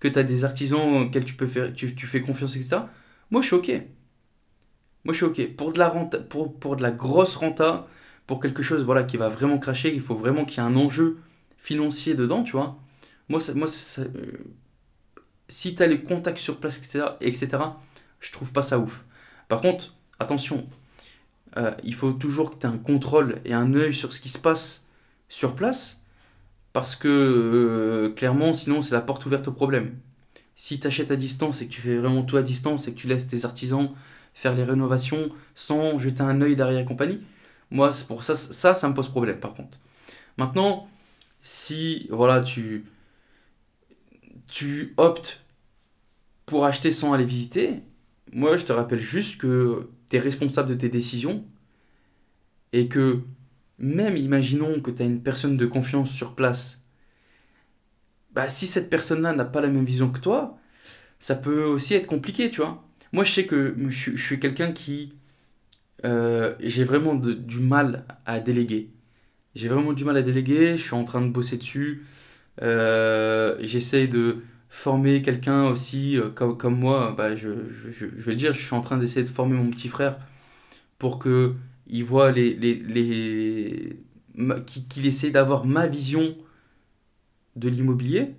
[0.00, 2.82] que tu as des artisans auxquels tu, peux faire, tu, fais confiance, etc.,
[3.30, 3.68] moi je suis OK.
[5.04, 5.56] Moi je suis OK.
[5.56, 7.86] Pour de la, pour, pour de la grosse renta,
[8.26, 10.76] pour quelque chose voilà, qui va vraiment cracher, il faut vraiment qu'il y ait un
[10.76, 11.18] enjeu
[11.64, 12.78] financier dedans, tu vois.
[13.30, 14.04] Moi, moi euh,
[15.48, 17.48] si tu as les contacts sur place, etc., etc.,
[18.20, 19.06] je trouve pas ça ouf.
[19.48, 20.66] Par contre, attention,
[21.56, 24.28] euh, il faut toujours que tu aies un contrôle et un œil sur ce qui
[24.28, 24.84] se passe
[25.30, 26.02] sur place,
[26.74, 29.96] parce que euh, clairement, sinon, c'est la porte ouverte au problème.
[30.56, 32.98] Si tu achètes à distance et que tu fais vraiment tout à distance et que
[32.98, 33.90] tu laisses tes artisans
[34.34, 37.20] faire les rénovations sans jeter un œil derrière compagnie,
[37.70, 39.78] moi, pour ça, ça, ça me pose problème par contre.
[40.36, 40.88] Maintenant,
[41.44, 42.86] si voilà, tu,
[44.48, 45.40] tu optes
[46.46, 47.82] pour acheter sans aller visiter,
[48.32, 51.44] moi, je te rappelle juste que tu es responsable de tes décisions
[52.72, 53.20] et que
[53.78, 56.82] même imaginons que tu as une personne de confiance sur place,
[58.32, 60.58] bah, si cette personne-là n'a pas la même vision que toi,
[61.18, 62.82] ça peut aussi être compliqué, tu vois.
[63.12, 65.14] Moi, je sais que je, suis quelqu'un qui...
[66.04, 68.93] Euh, j'ai vraiment du mal à déléguer.
[69.54, 72.04] J'ai vraiment du mal à déléguer, je suis en train de bosser dessus.
[72.62, 74.38] Euh, J'essaye de
[74.68, 77.14] former quelqu'un aussi euh, comme, comme, moi.
[77.16, 79.70] Bah, je, je, je, vais le dire, je suis en train d'essayer de former mon
[79.70, 80.18] petit frère
[80.98, 81.54] pour que
[82.04, 83.96] voit les, les, les
[84.86, 86.36] qu'il essaie d'avoir ma vision
[87.56, 88.34] de l'immobilier.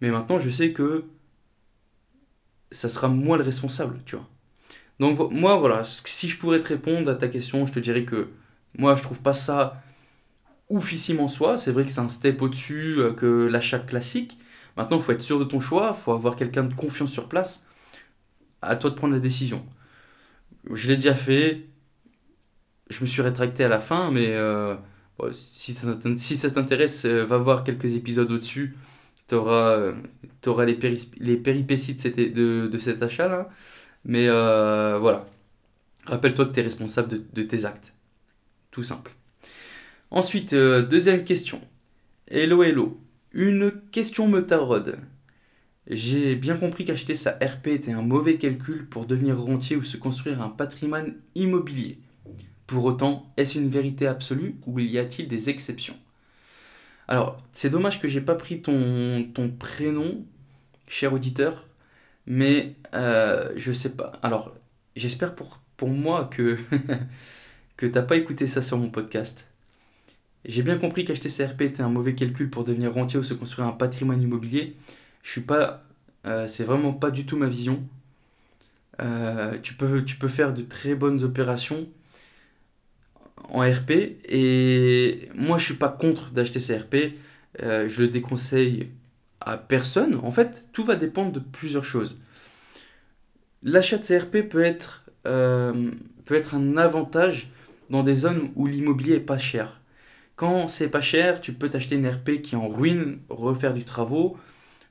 [0.00, 1.04] Mais maintenant, je sais que
[2.70, 4.28] ça sera moi le responsable, tu vois.
[5.00, 8.28] Donc moi, voilà, si je pourrais te répondre à ta question, je te dirais que
[8.78, 9.82] moi, je trouve pas ça
[10.68, 11.58] oufissime en soi.
[11.58, 14.38] C'est vrai que c'est un step au-dessus euh, que l'achat classique.
[14.76, 17.28] Maintenant, il faut être sûr de ton choix, il faut avoir quelqu'un de confiance sur
[17.28, 17.64] place.
[18.62, 19.64] À toi de prendre la décision.
[20.72, 21.66] Je l'ai déjà fait.
[22.90, 24.76] Je me suis rétracté à la fin, mais euh,
[25.32, 28.76] si ça t'intéresse, euh, va voir quelques épisodes au-dessus.
[29.28, 29.92] Tu auras,
[30.64, 30.78] les,
[31.18, 33.48] les, péripéties de, de, cet achat-là.
[34.04, 35.26] Mais voilà.
[36.06, 37.92] Rappelle-toi que tu es responsable de, de tes actes.
[38.70, 39.12] Tout simple.
[40.10, 41.60] Ensuite, euh, deuxième question.
[42.28, 43.00] Hello, hello.
[43.32, 44.98] Une question me taraude.
[45.88, 49.96] J'ai bien compris qu'acheter sa RP était un mauvais calcul pour devenir rentier ou se
[49.96, 51.98] construire un patrimoine immobilier.
[52.66, 55.96] Pour autant, est-ce une vérité absolue ou y a-t-il des exceptions?
[57.08, 60.24] Alors, c'est dommage que j'ai pas pris ton, ton prénom,
[60.88, 61.68] cher auditeur,
[62.26, 64.12] mais euh, je sais pas.
[64.22, 64.54] Alors,
[64.96, 66.58] j'espère pour, pour moi que,
[67.76, 69.48] que t'as pas écouté ça sur mon podcast.
[70.48, 73.66] J'ai bien compris qu'acheter CRP était un mauvais calcul pour devenir rentier ou se construire
[73.66, 74.76] un patrimoine immobilier.
[75.24, 75.82] Je suis pas,
[76.24, 77.82] euh, c'est vraiment pas du tout ma vision.
[79.02, 81.88] Euh, tu, peux, tu peux faire de très bonnes opérations
[83.48, 83.90] en RP
[84.28, 87.16] et moi je suis pas contre d'acheter CRP.
[87.62, 88.90] Euh, je le déconseille
[89.40, 90.14] à personne.
[90.22, 92.20] En fait, tout va dépendre de plusieurs choses.
[93.64, 97.50] L'achat de CRP peut être, peut être un avantage
[97.90, 99.80] dans des zones où l'immobilier est pas cher.
[100.36, 104.36] Quand c'est pas cher, tu peux t'acheter une RP qui en ruine, refaire du travaux,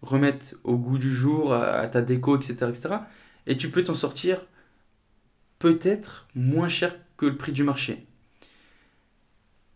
[0.02, 2.72] remettre au goût du jour à, ta déco, etc..
[3.46, 4.48] Et tu peux t'en sortir
[5.60, 8.08] peut-être moins cher que le prix du marché.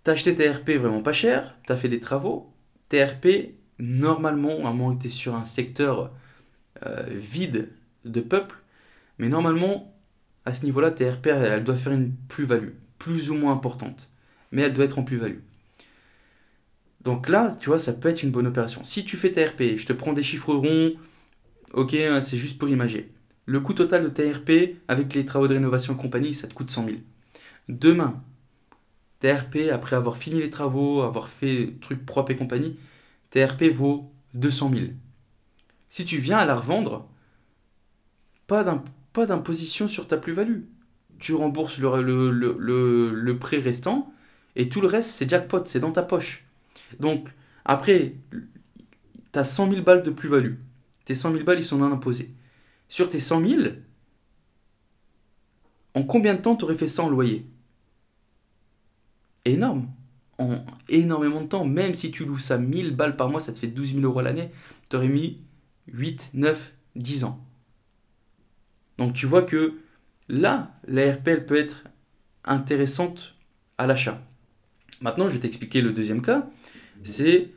[0.03, 2.51] T'as acheté tes RP vraiment pas cher, t'as fait des travaux,
[2.89, 6.11] tes RP, normalement, à moins que tu sur un secteur
[6.85, 7.69] euh, vide
[8.05, 8.55] de peuple,
[9.19, 9.93] mais normalement,
[10.45, 14.09] à ce niveau-là, tes RP, elle doit faire une plus-value, plus ou moins importante,
[14.51, 15.41] mais elle doit être en plus-value.
[17.03, 18.83] Donc là, tu vois, ça peut être une bonne opération.
[18.83, 20.93] Si tu fais ta RP, je te prends des chiffres ronds,
[21.73, 23.13] ok, hein, c'est juste pour imager.
[23.45, 26.53] Le coût total de ta RP avec les travaux de rénovation et compagnie, ça te
[26.53, 26.99] coûte 100 000.
[27.69, 28.23] Demain,
[29.19, 32.77] ta RP, après avoir fini les travaux, avoir fait trucs propres et compagnie,
[33.31, 34.93] ta RP vaut 200 000.
[35.89, 37.07] Si tu viens à la revendre,
[38.47, 38.63] pas
[39.25, 40.63] d'imposition sur ta plus-value.
[41.19, 44.13] Tu rembourses le, le, le prêt restant
[44.55, 46.48] et tout le reste, c'est jackpot, c'est dans ta poche.
[46.99, 47.29] Donc,
[47.65, 48.15] après,
[49.31, 50.55] tu as 100 000 balles de plus-value.
[51.05, 52.33] Tes 100 000 balles, ils sont non imposés.
[52.87, 53.61] Sur tes 100 000,
[55.93, 57.45] en combien de temps tu aurais fait ça en loyer?
[59.45, 59.89] Énorme.
[60.37, 61.65] En énormément de temps.
[61.65, 64.21] Même si tu loues ça 1000 balles par mois, ça te fait 12 000 euros
[64.21, 64.49] l'année,
[64.89, 65.41] tu aurais mis
[65.87, 67.45] 8, 9, 10 ans.
[68.97, 69.79] Donc tu vois que
[70.27, 71.85] là, la RPL peut être
[72.45, 73.35] intéressante
[73.77, 74.21] à l'achat.
[75.01, 76.49] Maintenant, je vais t'expliquer le deuxième cas
[77.03, 77.49] c'est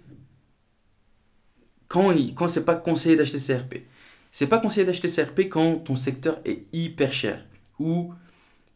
[1.89, 3.83] quand, il, quand pas conseillé d'acheter CRP.
[4.31, 7.45] C'est pas conseillé d'acheter CRP quand ton secteur est hyper cher
[7.79, 8.15] ou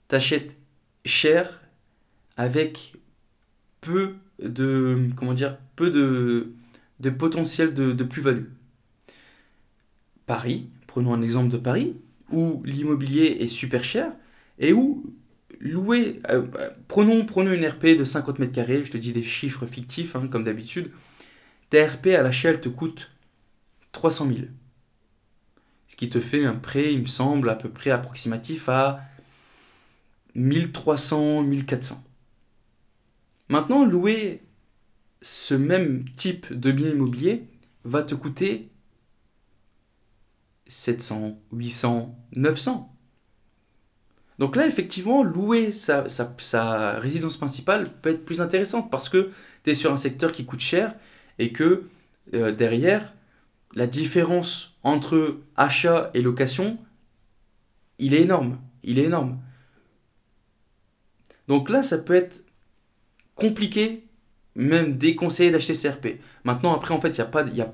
[0.09, 0.57] tu achètes
[1.05, 1.63] cher
[2.37, 2.95] avec
[3.81, 6.53] peu de comment dire peu de,
[7.01, 8.47] de potentiel de, de plus-value.
[10.27, 11.95] Paris, prenons un exemple de Paris,
[12.31, 14.13] où l'immobilier est super cher
[14.59, 15.05] et où
[15.61, 16.47] louer, euh,
[16.89, 20.45] prenons, une RP de 50 mètres carrés, je te dis des chiffres fictifs hein, comme
[20.45, 20.91] d'habitude.
[21.71, 23.11] Ta RP à l'achat, elle te coûte
[23.93, 24.41] 300 000.
[25.89, 29.01] Ce qui te fait un prêt, il me semble, à peu près approximatif à
[30.35, 32.03] 1300, 1400.
[33.49, 34.43] Maintenant, louer
[35.23, 37.47] ce même type de bien immobilier
[37.85, 38.71] va te coûter
[40.67, 42.96] 700, 800, 900.
[44.39, 46.03] Donc là, effectivement, louer sa,
[46.99, 49.31] résidence principale peut être plus intéressante parce que
[49.65, 50.95] tu es sur un secteur qui coûte cher
[51.39, 51.85] et que
[52.35, 53.15] euh, derrière,
[53.75, 56.79] la différence entre achat et location
[57.99, 58.59] il est énorme.
[58.83, 59.39] Il est énorme.
[61.49, 62.45] Donc là, ça peut être
[63.35, 64.05] compliqué,
[64.55, 66.21] même déconseillé d'acheter CRP.
[66.45, 67.67] Maintenant, après, en fait, il n'y a, a,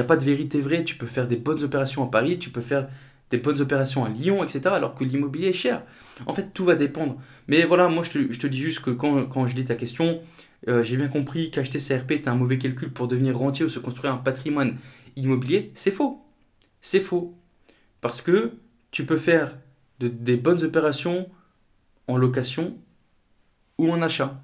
[0.00, 0.84] a pas de vérité vraie.
[0.84, 2.88] Tu peux faire des bonnes opérations à Paris, tu peux faire
[3.30, 4.62] des bonnes opérations à Lyon, etc.
[4.66, 5.84] Alors que l'immobilier est cher.
[6.26, 7.16] En fait, tout va dépendre.
[7.46, 10.20] Mais voilà, moi, je te, dis juste que quand, je lis ta question,
[10.68, 13.78] euh, j'ai bien compris qu'acheter CRP est un mauvais calcul pour devenir rentier ou se
[13.78, 14.76] construire un patrimoine
[15.16, 15.70] immobilier.
[15.74, 16.24] C'est faux.
[16.80, 17.34] C'est faux.
[18.00, 18.52] Parce que
[18.90, 19.56] tu peux faire
[20.00, 21.28] des bonnes opérations
[22.08, 22.78] en location
[23.78, 24.42] ou en achat.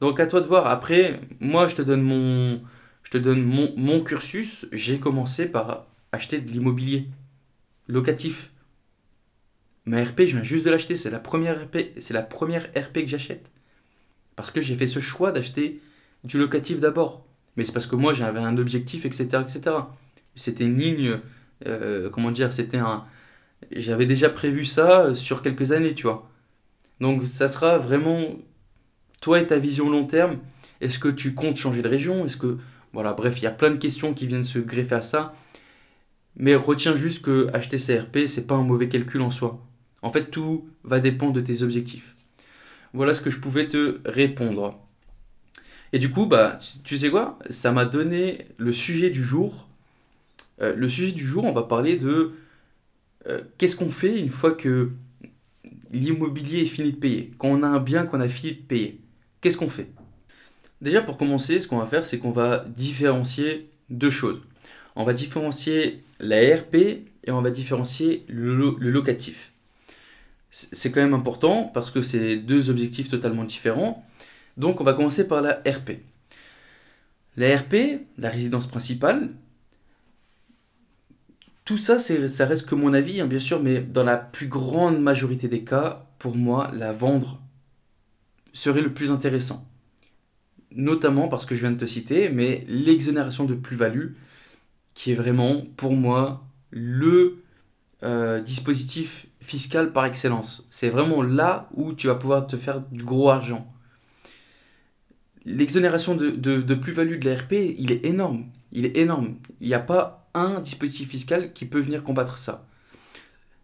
[0.00, 0.66] Donc à toi de voir.
[0.68, 2.62] Après, moi je te donne mon,
[3.02, 4.66] je te donne mon cursus.
[4.72, 7.08] J'ai commencé par acheter de l'immobilier
[7.86, 8.50] locatif.
[9.86, 10.96] Ma RP, je viens juste de l'acheter.
[10.96, 13.50] C'est la première RP, c'est la première RP que j'achète.
[14.36, 15.80] Parce que j'ai fait ce choix d'acheter
[16.24, 17.26] du locatif d'abord.
[17.56, 19.42] Mais c'est parce que moi j'avais un objectif, etc.
[19.42, 19.76] etc.
[20.34, 21.18] C'était une ligne,
[21.66, 23.04] euh, comment dire, c'était un.
[23.72, 26.30] J'avais déjà prévu ça sur quelques années, tu vois.
[27.00, 28.36] Donc ça sera vraiment
[29.20, 30.38] toi et ta vision long terme.
[30.80, 32.24] Est-ce que tu comptes changer de région?
[32.24, 32.58] Est-ce que.
[32.92, 35.34] Voilà, bref, il y a plein de questions qui viennent se greffer à ça.
[36.36, 39.64] Mais retiens juste que acheter CRP, c'est pas un mauvais calcul en soi.
[40.02, 42.14] En fait, tout va dépendre de tes objectifs.
[42.92, 44.78] Voilà ce que je pouvais te répondre.
[45.92, 47.38] Et du coup, bah, tu sais quoi?
[47.50, 49.66] Ça m'a donné le sujet du jour.
[50.60, 52.32] Euh, le sujet du jour, on va parler de
[53.26, 54.90] euh, qu'est-ce qu'on fait une fois que
[55.90, 59.00] l'immobilier est fini de payer, quand on a un bien qu'on a fini de payer.
[59.40, 59.88] Qu'est-ce qu'on fait?
[60.80, 64.40] Déjà, pour commencer, ce qu'on va faire, c'est qu'on va différencier deux choses.
[64.96, 69.52] On va différencier la RP et on va différencier le, locatif.
[70.50, 74.04] C'est quand même important parce que c'est deux objectifs totalement différents.
[74.56, 76.00] Donc on va commencer par la RP.
[77.36, 79.30] La RP, la résidence principale,
[81.64, 85.00] tout ça, ça reste que mon avis, hein, bien sûr, mais dans la plus grande
[85.00, 87.42] majorité des cas, pour moi, la vendre
[88.54, 89.66] serait le plus intéressant.
[90.72, 94.12] Notamment parce que je viens de te citer, mais l'exonération de plus-value,
[94.98, 97.44] qui est vraiment, pour moi, le
[98.02, 100.66] euh, dispositif fiscal par excellence.
[100.70, 103.72] C'est vraiment là où tu vas pouvoir te faire du gros argent
[105.44, 108.46] l'exonération de, plus-value de l'ARP, il est énorme.
[108.72, 109.36] Il est énorme.
[109.60, 112.66] Il n'y a pas un dispositif fiscal qui peut venir combattre ça.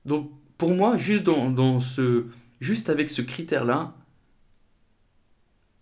[0.06, 2.26] Donc, pour moi, juste, dans, ce,
[2.60, 3.94] juste avec ce critère-là,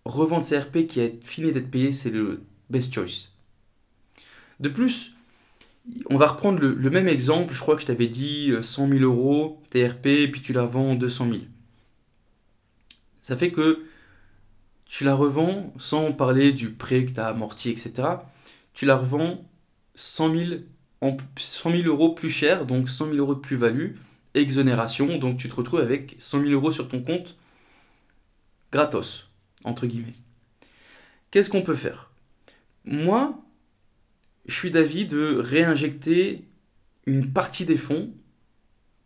[0.03, 3.29] revendre CRP qui a fini d'être payé, c'est le best choice.
[4.59, 5.12] De plus,
[6.09, 7.53] on va reprendre le, même exemple.
[7.53, 10.95] Je crois que je t'avais dit 100 000 euros TRP, et puis tu la vends
[10.95, 11.41] 200 000.
[13.21, 13.85] Ça fait que
[14.85, 18.07] tu la revends sans parler du prêt que tu as amorti, etc.
[18.73, 19.43] Tu la revends
[19.95, 20.59] 100 000,
[21.01, 23.95] en, 100 000 euros plus cher, donc 100 000 euros de plus-value,
[24.33, 27.37] exonération, donc tu te retrouves avec 100 000 euros sur ton compte
[28.71, 29.29] gratos,
[29.63, 30.15] entre guillemets.
[31.31, 32.11] Qu'est-ce qu'on peut faire?
[32.85, 33.35] Moi,
[34.45, 36.45] je suis d'avis de réinjecter
[37.05, 38.13] une partie des fonds,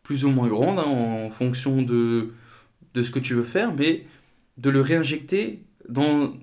[0.04, 2.32] plus ou moins grande, hein, en fonction de,
[2.96, 4.06] ce que tu veux faire, mais
[4.58, 6.34] de le réinjecter dans,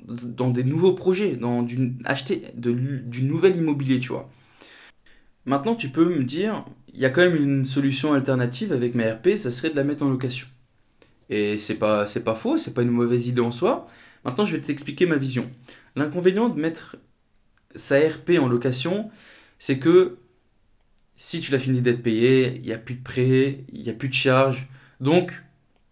[0.50, 4.30] des nouveaux projets, dans du, acheter du nouvel immobilier, tu vois.
[5.46, 9.12] Maintenant, tu peux me dire, il y a quand même une solution alternative avec ma
[9.12, 10.46] RP, ça serait de la mettre en location.
[11.28, 13.86] Et c'est pas, pas faux, c'est pas une mauvaise idée en soi.
[14.24, 15.50] Maintenant, je vais t'expliquer ma vision.
[15.96, 16.96] L'inconvénient de mettre
[17.74, 19.10] sa RP en location,
[19.58, 20.18] c'est que
[21.16, 23.94] si tu l'as fini d'être payé, il n'y a plus de prêt, il n'y a
[23.94, 24.68] plus de charges.
[25.00, 25.42] Donc,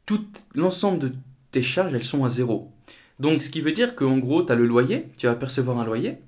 [0.07, 1.13] tout l'ensemble de
[1.51, 2.73] tes charges, elles sont à zéro.
[3.19, 5.85] Donc, ce qui veut dire qu'en gros, tu as le loyer, tu vas percevoir un
[5.85, 6.19] loyer,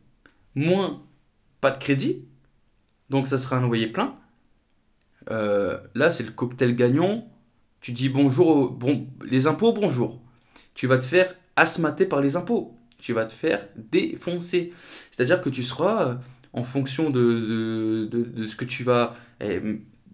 [0.55, 1.03] moins
[1.61, 2.25] pas de crédit,
[3.11, 4.17] donc ça sera un loyer plein.
[5.31, 7.29] Euh, là, c'est le cocktail gagnant.
[7.81, 10.21] Tu dis bonjour, bon, les impôts, bonjour.
[10.75, 12.74] Tu vas te faire asmater par les impôts.
[13.05, 14.73] Tu vas te faire défoncer.
[15.11, 16.15] C'est-à-dire que tu seras, euh,
[16.55, 19.15] en fonction de, de, ce que tu vas.
[19.43, 19.61] Eh,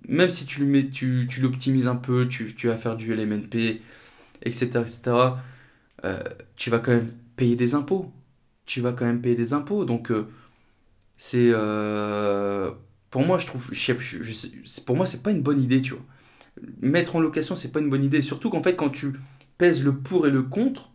[0.09, 3.81] même si tu l'optimises tu, tu l'optimises un peu, tu, tu, vas faire du LMNP,
[4.43, 4.81] etc.
[4.81, 5.17] etc
[6.05, 6.19] euh,
[6.57, 8.11] tu vas quand même payer des impôts.
[8.67, 9.85] Tu vas quand même payer des impôts.
[9.85, 10.27] Donc, euh,
[11.17, 11.53] c'est.
[13.11, 13.69] Pour moi, je trouve.
[13.73, 16.05] Je, pour moi, c'est pas une bonne idée, tu vois.
[16.81, 18.21] Mettre en location, c'est pas une bonne idée.
[18.21, 19.13] Surtout qu'en fait, quand tu
[19.59, 20.91] pèses le pour et le contre,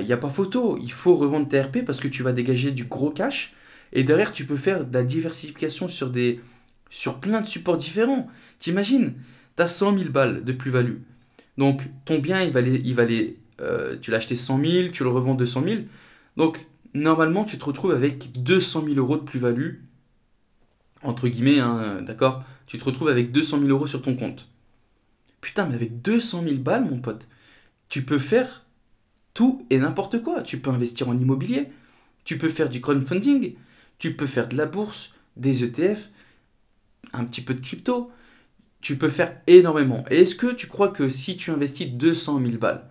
[0.00, 0.78] il n'y a pas photo.
[0.80, 3.54] Il faut revendre TRP parce que tu vas dégager du gros cash.
[3.92, 6.40] Et derrière, tu peux faire de la diversification sur, des,
[6.88, 8.28] sur plein de supports différents.
[8.58, 9.14] T'imagines,
[9.56, 10.96] tu as 100 000 balles de plus-value.
[11.58, 15.62] Donc, ton bien, il il euh, tu l'as acheté 100 000, tu le revends 200
[15.64, 15.80] 000.
[16.36, 19.74] Donc, normalement, tu te retrouves avec 200 000 euros de plus-value
[21.02, 22.44] entre guillemets, hein, d'accord?
[22.66, 24.48] Tu te retrouves avec 200 000 euros sur ton compte.
[25.40, 27.28] Putain, mais avec 200 000 balles, mon pote,
[27.88, 28.64] tu peux faire
[29.34, 30.42] tout et n'importe quoi.
[30.42, 31.68] Tu peux investir en immobilier,
[32.24, 33.54] tu peux faire du crowdfunding,
[33.98, 36.08] tu peux faire de la bourse, des ETF,
[37.12, 38.10] un petit peu de crypto.
[38.80, 40.04] Tu peux faire énormément.
[40.10, 42.84] Est-ce que tu crois que si tu investis 200 000 balles,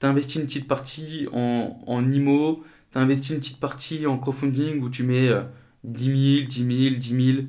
[0.00, 4.90] tu investis une petite partie en, IMO, tu investi une petite partie en crowdfunding où
[4.90, 5.30] tu mets
[5.84, 6.04] 10
[6.40, 7.46] 000, 10 000, 10 000.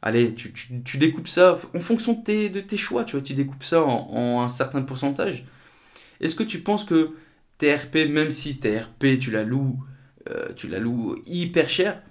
[0.00, 3.64] Allez, tu, découpes ça en fonction de tes, de tes, choix, tu vois, tu découpes
[3.64, 5.44] ça en, un certain pourcentage.
[6.20, 7.14] Est-ce que tu penses que
[7.58, 9.78] TRP, même si TRP, tu la loues,
[10.30, 12.02] euh, tu la loues hyper cher,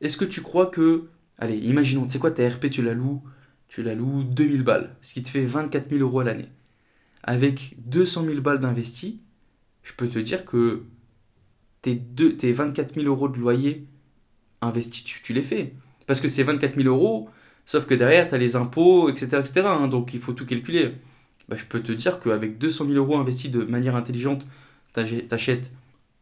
[0.00, 1.04] est-ce que tu crois que,
[1.38, 3.22] allez, imaginons, tu sais quoi, TRP, tu la loues,
[3.68, 6.48] tu la loues 2000 balles, ce qui te fait 24 000 euros à l'année.
[7.22, 9.20] Avec 200 000 balles d'investi,
[9.82, 10.84] je peux te dire que
[11.82, 13.86] tes, tes 24 000 euros de loyer
[14.60, 15.74] investis, tu, les fais.
[16.06, 17.28] Parce que c'est 24 000 euros,
[17.64, 19.38] sauf que derrière, tu as les impôts, etc.
[19.40, 19.62] etc.
[19.66, 20.92] Hein, donc il faut tout calculer.
[21.48, 24.46] Bah, je peux te dire qu'avec 200 000 euros investis de manière intelligente,
[25.04, 25.70] tu achètes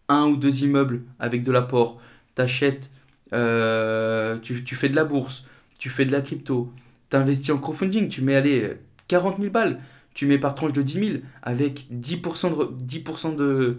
[0.08, 2.00] un ou deux immeubles avec de l'apport,
[2.34, 2.90] t'achètes,
[3.32, 5.46] euh, tu, fais de la bourse,
[5.78, 6.72] tu fais de la crypto,
[7.10, 8.76] tu investis en crowdfunding, tu mets allez,
[9.08, 9.80] 40 000 balles,
[10.14, 13.78] tu mets par tranche de 10 000 avec 10% de, 10% de,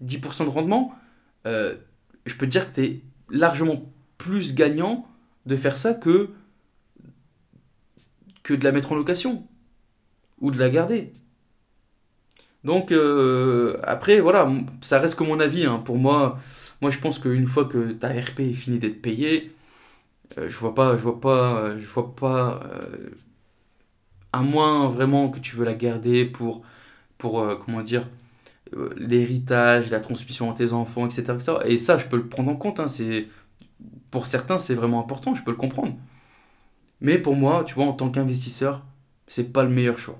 [0.00, 0.94] 10 de rendement,
[1.46, 1.74] euh,
[2.26, 5.06] je peux dire que tu es largement plus gagnant
[5.46, 6.30] de faire ça que
[8.48, 9.46] de la mettre en location
[10.40, 11.12] ou de la garder.
[12.64, 14.50] Donc euh, après, voilà,
[14.80, 15.66] ça reste que mon avis.
[15.66, 15.78] Hein.
[15.84, 16.38] Pour moi,
[16.80, 19.52] moi je pense qu'une fois que ta RP est fini d'être payée,
[20.38, 22.60] euh, je vois pas, je vois pas, je vois pas,
[24.32, 26.62] à moins vraiment que tu veux la garder pour,
[27.18, 28.06] pour comment dire,
[28.76, 31.34] euh, l'héritage, la transmission à tes enfants, etc.,
[31.66, 32.80] Et ça, je peux le prendre en compte.
[32.80, 33.28] Hein, c'est,
[34.10, 35.96] pour certains, c'est vraiment important, je peux le comprendre.
[37.00, 38.82] Mais pour moi, tu vois, en tant qu'investisseur,
[39.28, 40.18] c'est pas le meilleur choix.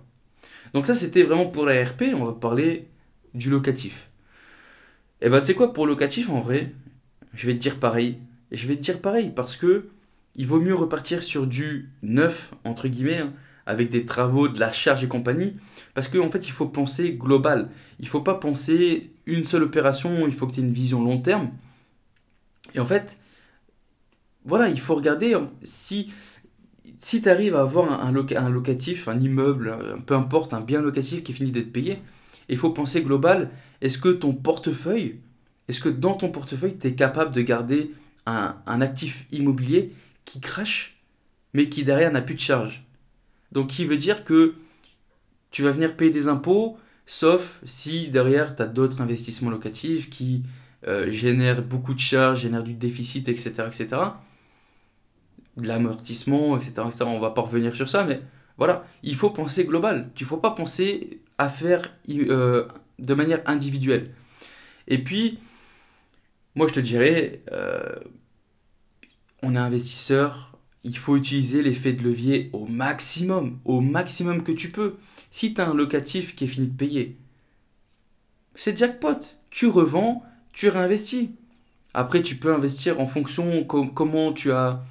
[0.74, 2.02] Donc ça, c'était vraiment pour la RP.
[2.14, 2.88] On va parler
[3.32, 4.10] du locatif.
[5.22, 6.72] Et bah, tu sais quoi, pour locatif, en vrai,
[7.32, 8.18] je vais te dire pareil.
[8.50, 9.88] Et je vais te dire pareil parce que
[10.37, 13.32] il vaut mieux repartir sur du neuf, entre guillemets, hein,
[13.66, 15.56] avec des travaux, de la charge et compagnie,
[15.94, 17.70] parce qu'en en fait, il faut penser global.
[18.00, 21.02] Il ne faut pas penser une seule opération, il faut que tu aies une vision
[21.02, 21.50] long terme.
[22.74, 23.16] Et en fait,
[24.44, 26.12] voilà, il faut regarder si,
[26.98, 28.12] si tu arrives à avoir un,
[28.50, 29.76] locatif, un immeuble,
[30.07, 31.98] peu importe, un bien locatif qui finit d'être payé,
[32.48, 33.50] il faut penser global.
[33.80, 35.20] Est-ce que ton portefeuille,
[35.68, 37.92] est-ce que dans ton portefeuille, tu es capable de garder
[38.26, 39.92] un, un actif immobilier
[40.24, 41.00] qui crache,
[41.52, 42.85] mais qui derrière n'a plus de charge?
[43.52, 44.54] Donc, qui veut dire que
[45.50, 46.76] tu vas venir payer des impôts,
[47.07, 50.42] sauf si derrière, tu as d'autres investissements locatifs qui
[50.88, 53.68] euh, génèrent beaucoup de charges, génèrent du déficit, etc.
[53.68, 54.02] etc.
[55.56, 57.04] De l'amortissement, etc., etc.
[57.06, 58.20] On va pas revenir sur ça, mais
[58.58, 60.10] voilà, il faut penser global.
[60.14, 62.66] Tu ne faut pas penser à faire euh,
[62.98, 64.10] de manière individuelle.
[64.88, 65.38] Et puis,
[66.54, 67.96] moi, je te dirais, euh,
[69.42, 74.70] on est investisseur, il faut utiliser l'effet de levier au maximum, au maximum que tu
[74.70, 74.96] peux.
[75.30, 77.16] Si tu as un locatif qui est fini de payer,
[78.54, 79.18] c'est jackpot.
[79.50, 81.30] Tu revends, tu réinvestis.
[81.94, 84.82] Après, tu peux investir en fonction comment tu as,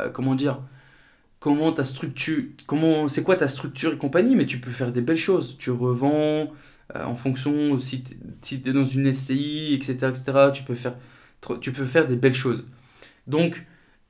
[0.00, 0.60] euh, comment dire,
[1.40, 5.00] comment ta structure, comment, c'est quoi ta structure et compagnie, mais tu peux faire des
[5.00, 5.56] belles choses.
[5.58, 6.52] Tu revends
[6.96, 8.02] euh, en fonction si
[8.42, 10.50] tu es dans une SCI, etc., etc.
[10.54, 10.96] Tu peux faire,
[11.60, 12.66] tu peux faire des belles choses.
[13.26, 13.66] Donc,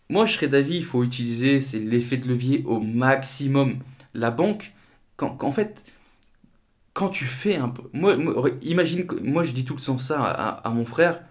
[0.09, 3.79] moi, je serais d'avis, il faut utiliser c'est l'effet de levier au maximum.
[4.15, 4.73] La banque,
[5.17, 5.85] quand, en fait,
[6.95, 7.83] quand tu fais un peu...
[7.93, 8.17] Moi,
[8.63, 11.23] imagine que moi, je dis tout le temps ça à, mon frère,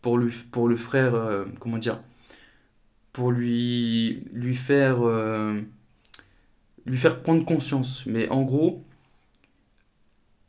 [0.00, 2.00] pour, lui, pour le frère, euh, comment dire,
[3.12, 5.02] pour lui, lui faire...
[5.02, 5.60] Euh,
[6.84, 8.04] lui faire prendre conscience.
[8.06, 8.84] Mais en gros,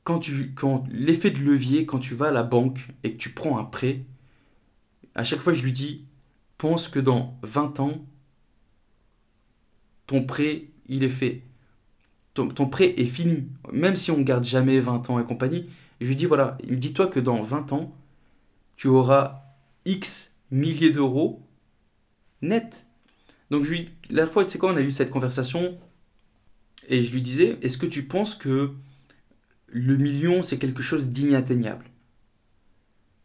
[0.04, 3.30] quand tu quand l'effet de levier quand tu vas à la banque et que tu
[3.30, 4.02] prends un prêt
[5.14, 6.06] à chaque fois je lui dis
[6.64, 8.06] pense que dans 20 ans,
[10.08, 11.42] ton prêt, il est fait.
[12.36, 13.50] Ton, prêt est fini.
[13.74, 17.20] Même si on garde jamais 20 ans et compagnie, je lui dis voilà, dis-toi que
[17.20, 17.94] dans 20 ans,
[18.78, 19.44] tu auras
[19.84, 21.43] X milliers d'euros
[22.44, 22.86] net.
[23.50, 25.78] Donc je lui, la dernière fois, tu sais quoi, on a eu cette conversation
[26.90, 28.72] et je lui disais, est-ce que tu penses que
[29.68, 31.86] le million, c'est quelque chose d'inatteignable?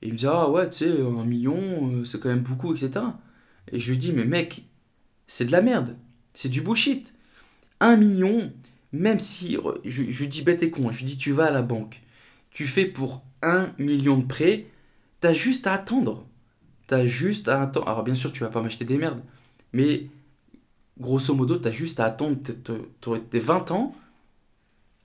[0.01, 2.73] Et il me disait, ah ouais, tu sais, un million, euh, c'est quand même beaucoup,
[2.73, 3.05] etc.
[3.73, 4.65] Et je lui dis, mais mec,
[5.27, 5.97] c'est de la merde.
[6.35, 7.15] C'est du bullshit.
[7.81, 8.53] Un million,
[8.93, 11.63] même si, je, lui dis bête et con, je lui dis, tu vas à la
[11.63, 12.03] banque,
[12.51, 14.67] tu fais pour un million de prêts,
[15.21, 16.28] t'as juste à attendre.
[16.89, 17.89] T'as juste à attendre.
[17.89, 19.23] Alors bien sûr, tu vas pas m'acheter des merdes,
[19.73, 20.09] mais
[20.99, 22.39] grosso modo, tu as juste à attendre
[23.31, 23.95] tes 20 ans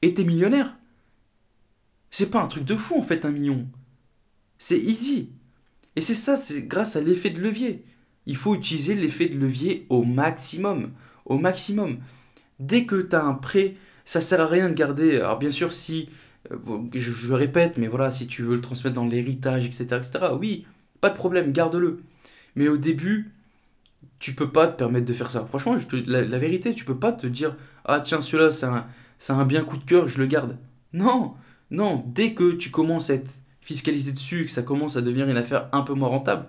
[0.01, 0.75] et t'es millionnaire.
[2.09, 3.67] C'est pas un truc de fou en fait, un million.
[4.57, 5.29] C'est easy.
[5.97, 7.83] Et c'est ça, c'est grâce à l'effet de levier.
[8.25, 10.93] Il faut utiliser l'effet de levier au maximum.
[11.25, 11.99] Au maximum.
[12.59, 13.75] Dès que tu as un prêt,
[14.05, 15.17] ça sert à rien de garder.
[15.17, 16.07] Alors bien sûr, si,
[16.51, 16.57] euh,
[16.93, 20.65] je, je répète, mais voilà, si tu veux le transmettre dans l'héritage, etc., etc., oui,
[21.03, 22.01] pas de problème, garde-le.
[22.55, 23.33] Mais au début,
[24.19, 25.45] tu peux pas te permettre de faire ça.
[25.45, 25.75] Franchement,
[26.05, 28.85] la, vérité, tu peux pas te dire Ah, tiens, celui-là, c'est un,
[29.27, 30.57] un bien coup de cœur, je le garde.
[30.93, 31.33] Non,
[31.71, 35.35] non, dès que tu commences à être fiscalisé dessus, que ça commence à devenir une
[35.35, 36.45] affaire un peu moins rentable,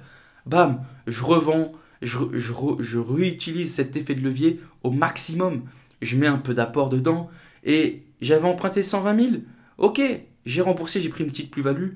[0.46, 5.62] bam, je revends, je, je, je réutilise cet effet de levier au maximum.
[6.00, 7.28] Je mets un peu d'apport dedans
[7.64, 9.42] et j'avais emprunté 120 000.
[9.78, 10.00] Ok,
[10.46, 11.94] j'ai remboursé, j'ai pris une petite plus-value.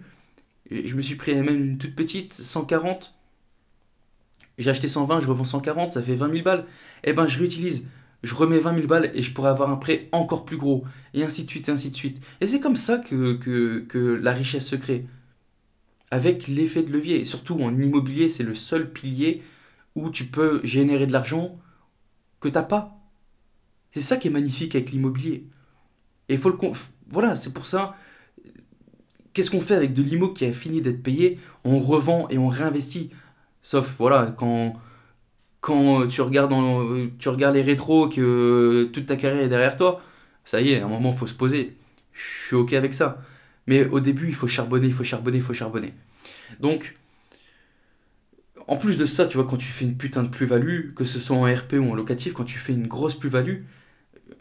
[0.71, 3.15] Je me suis pris même une toute petite, 140.
[4.59, 6.67] J'ai acheté 120, je revends 140, ça fait 20 000 balles.
[7.05, 7.87] Eh ben, je réutilise.
[8.25, 10.85] Je remets 20 000 balles et je pourrais avoir un prêt encore plus gros.
[11.15, 12.21] Et ainsi de suite, et ainsi de suite.
[12.41, 15.07] Et c'est comme ça que, la richesse se crée.
[16.11, 17.25] Avec l'effet de levier.
[17.25, 19.43] surtout en immobilier, c'est le seul pilier
[19.95, 21.59] où tu peux générer de l'argent
[22.41, 22.99] que tu n'as pas.
[23.93, 25.45] C'est ça qui est magnifique avec l'immobilier.
[26.29, 26.57] Et faut le.
[27.11, 27.97] Voilà, c'est pour ça.
[29.39, 32.49] Qu'est-ce qu'on fait avec de l'immo qui a fini d'être payé On revend et on
[32.49, 33.11] réinvestit.
[33.63, 34.75] Sauf, voilà, quand,
[35.61, 36.53] quand tu, regardes
[37.21, 40.03] tu regardes les rétros, que toute ta carrière est derrière toi,
[40.45, 41.77] ça y est, à un moment, il faut se poser.
[42.13, 43.23] Je suis OK avec ça.
[43.69, 45.95] Mais au début, il faut charbonner, il faut charbonner, il faut charbonner.
[46.59, 46.97] Donc,
[48.67, 51.21] en plus de ça, tu vois, quand tu fais une putain de plus-value, que ce
[51.21, 53.61] soit en RP ou en locatif, quand tu fais une grosse plus-value,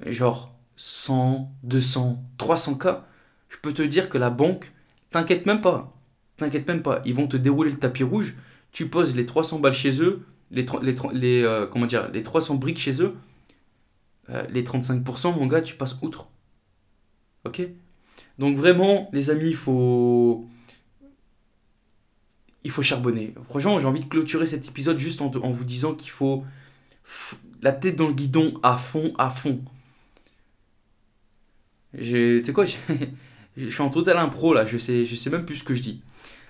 [0.07, 3.01] genre 100, 200, 300K,
[3.49, 4.71] je peux te dire que la banque,
[5.09, 5.93] t'inquiète même pas.
[6.37, 7.01] T'inquiète même pas.
[7.05, 8.35] Ils vont te dérouler le tapis rouge.
[8.71, 12.55] Tu poses les 300 balles chez eux, les, les, les euh, comment dire, les 300
[12.55, 13.15] briques chez eux.
[14.29, 16.27] Euh, les 35%, mon gars, tu passes outre.
[17.45, 17.61] Ok?
[18.39, 20.47] Donc vraiment, les amis, il faut...
[22.63, 23.33] Il faut charbonner.
[23.49, 26.43] Franchement, j'ai envie de clôturer cet épisode juste en, en vous disant qu'il faut
[27.61, 29.61] la tête dans le guidon à fond, à fond.
[31.93, 32.65] Tu sais quoi,
[33.57, 35.81] je suis en total impro là, je sais, je sais même plus ce que je
[35.81, 36.01] dis.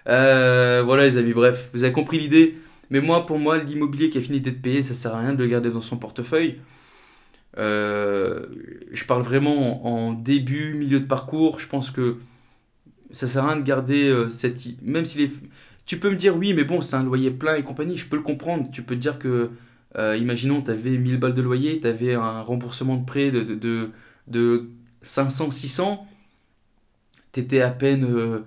[0.07, 2.55] Euh, voilà les amis, bref, vous avez compris l'idée.
[2.89, 5.43] Mais moi, pour moi, l'immobilier qui a fini d'être payé, ça sert à rien de
[5.43, 6.59] le garder dans son portefeuille.
[7.57, 8.45] Euh,
[8.91, 11.59] je parle vraiment en, début, milieu de parcours.
[11.59, 12.17] Je pense que
[13.11, 14.61] ça sert à rien de garder euh, cette.
[14.81, 15.29] Même si.
[15.85, 17.97] Tu peux me dire oui, mais bon, c'est un loyer plein et compagnie.
[17.97, 18.69] Je peux le comprendre.
[18.71, 19.51] Tu peux te dire que,
[19.97, 23.91] imaginons, tu avais 1000 balles de loyer, tu avais un remboursement de prêt de, de,
[24.27, 24.69] de
[25.01, 26.05] 500, 600,
[27.37, 28.39] t'étais à peine, euh,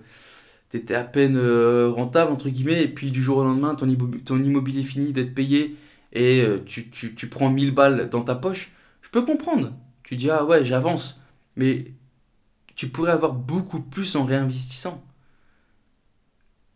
[0.75, 3.87] étais à peine euh, rentable, entre guillemets, et puis du jour au lendemain, ton,
[4.25, 5.77] ton immobilier finit d'être payé
[6.13, 9.73] et euh, tu, prends 1000 balles dans ta poche, je peux comprendre.
[10.03, 11.21] Tu dis, ah ouais, j'avance.
[11.55, 11.93] Mais
[12.75, 15.05] tu pourrais avoir beaucoup plus en réinvestissant.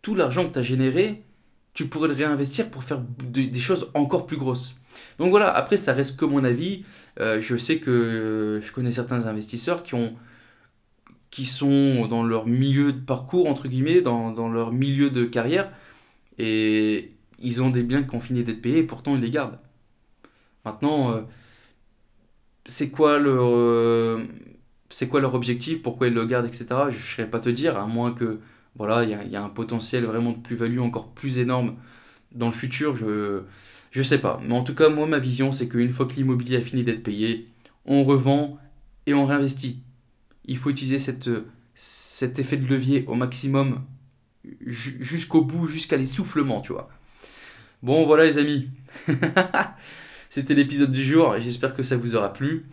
[0.02, 1.24] Tout l'argent que tu as généré,
[1.72, 4.76] tu pourrais le réinvestir pour faire des choses encore plus grosses.
[5.18, 6.84] Donc voilà, après ça reste que mon avis.
[7.18, 10.14] Je sais que je connais certains investisseurs qui ont
[11.34, 15.68] qui sont dans leur milieu de parcours, entre guillemets, dans, dans leur milieu de carrière,
[16.38, 17.10] et
[17.40, 19.58] ils ont des biens qui ont fini d'être payés, et pourtant ils les gardent.
[20.64, 21.22] Maintenant, euh,
[22.66, 24.22] c'est quoi leur euh,
[24.90, 26.66] c'est quoi leur objectif, pourquoi ils le gardent, etc.
[26.90, 28.38] Je ne saurais pas te dire, à moins que
[28.76, 31.74] voilà, il y, y, a un potentiel vraiment de plus-value encore plus énorme
[32.32, 32.94] dans le futur.
[32.94, 33.42] Je
[33.90, 34.40] je sais pas.
[34.46, 37.02] Mais en tout cas, moi, ma vision, c'est qu'une fois que l'immobilier a fini d'être
[37.02, 37.48] payé,
[37.86, 38.58] on revend
[39.06, 39.83] et on réinvestit.
[40.46, 41.30] Il faut utiliser cette,
[41.74, 43.84] cet effet de levier au maximum
[44.66, 46.88] jusqu'au bout, jusqu'à l'essoufflement, tu vois.
[47.82, 48.70] Bon, voilà les amis.
[50.30, 51.34] C'était l'épisode du jour.
[51.38, 52.66] J'espère que ça vous aura plu.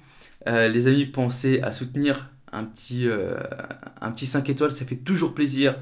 [0.48, 3.36] Euh, les amis, pensez à soutenir un petit, euh,
[4.00, 4.72] un petit 5 étoiles.
[4.72, 5.76] Ça fait toujours plaisir.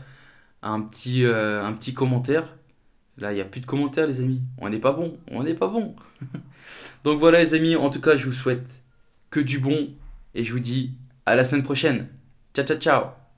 [0.61, 2.55] Un petit, euh, un petit commentaire.
[3.17, 4.41] Là, il n'y a plus de commentaires, les amis.
[4.57, 5.17] On n'est pas bon.
[5.31, 5.95] On n'est pas bon.
[7.03, 7.75] Donc voilà, les amis.
[7.75, 8.81] En tout cas, je vous souhaite
[9.29, 9.89] que du bon.
[10.35, 10.93] Et je vous dis
[11.30, 12.07] à la semaine prochaine.
[12.53, 13.28] Ciao, ciao, ciao.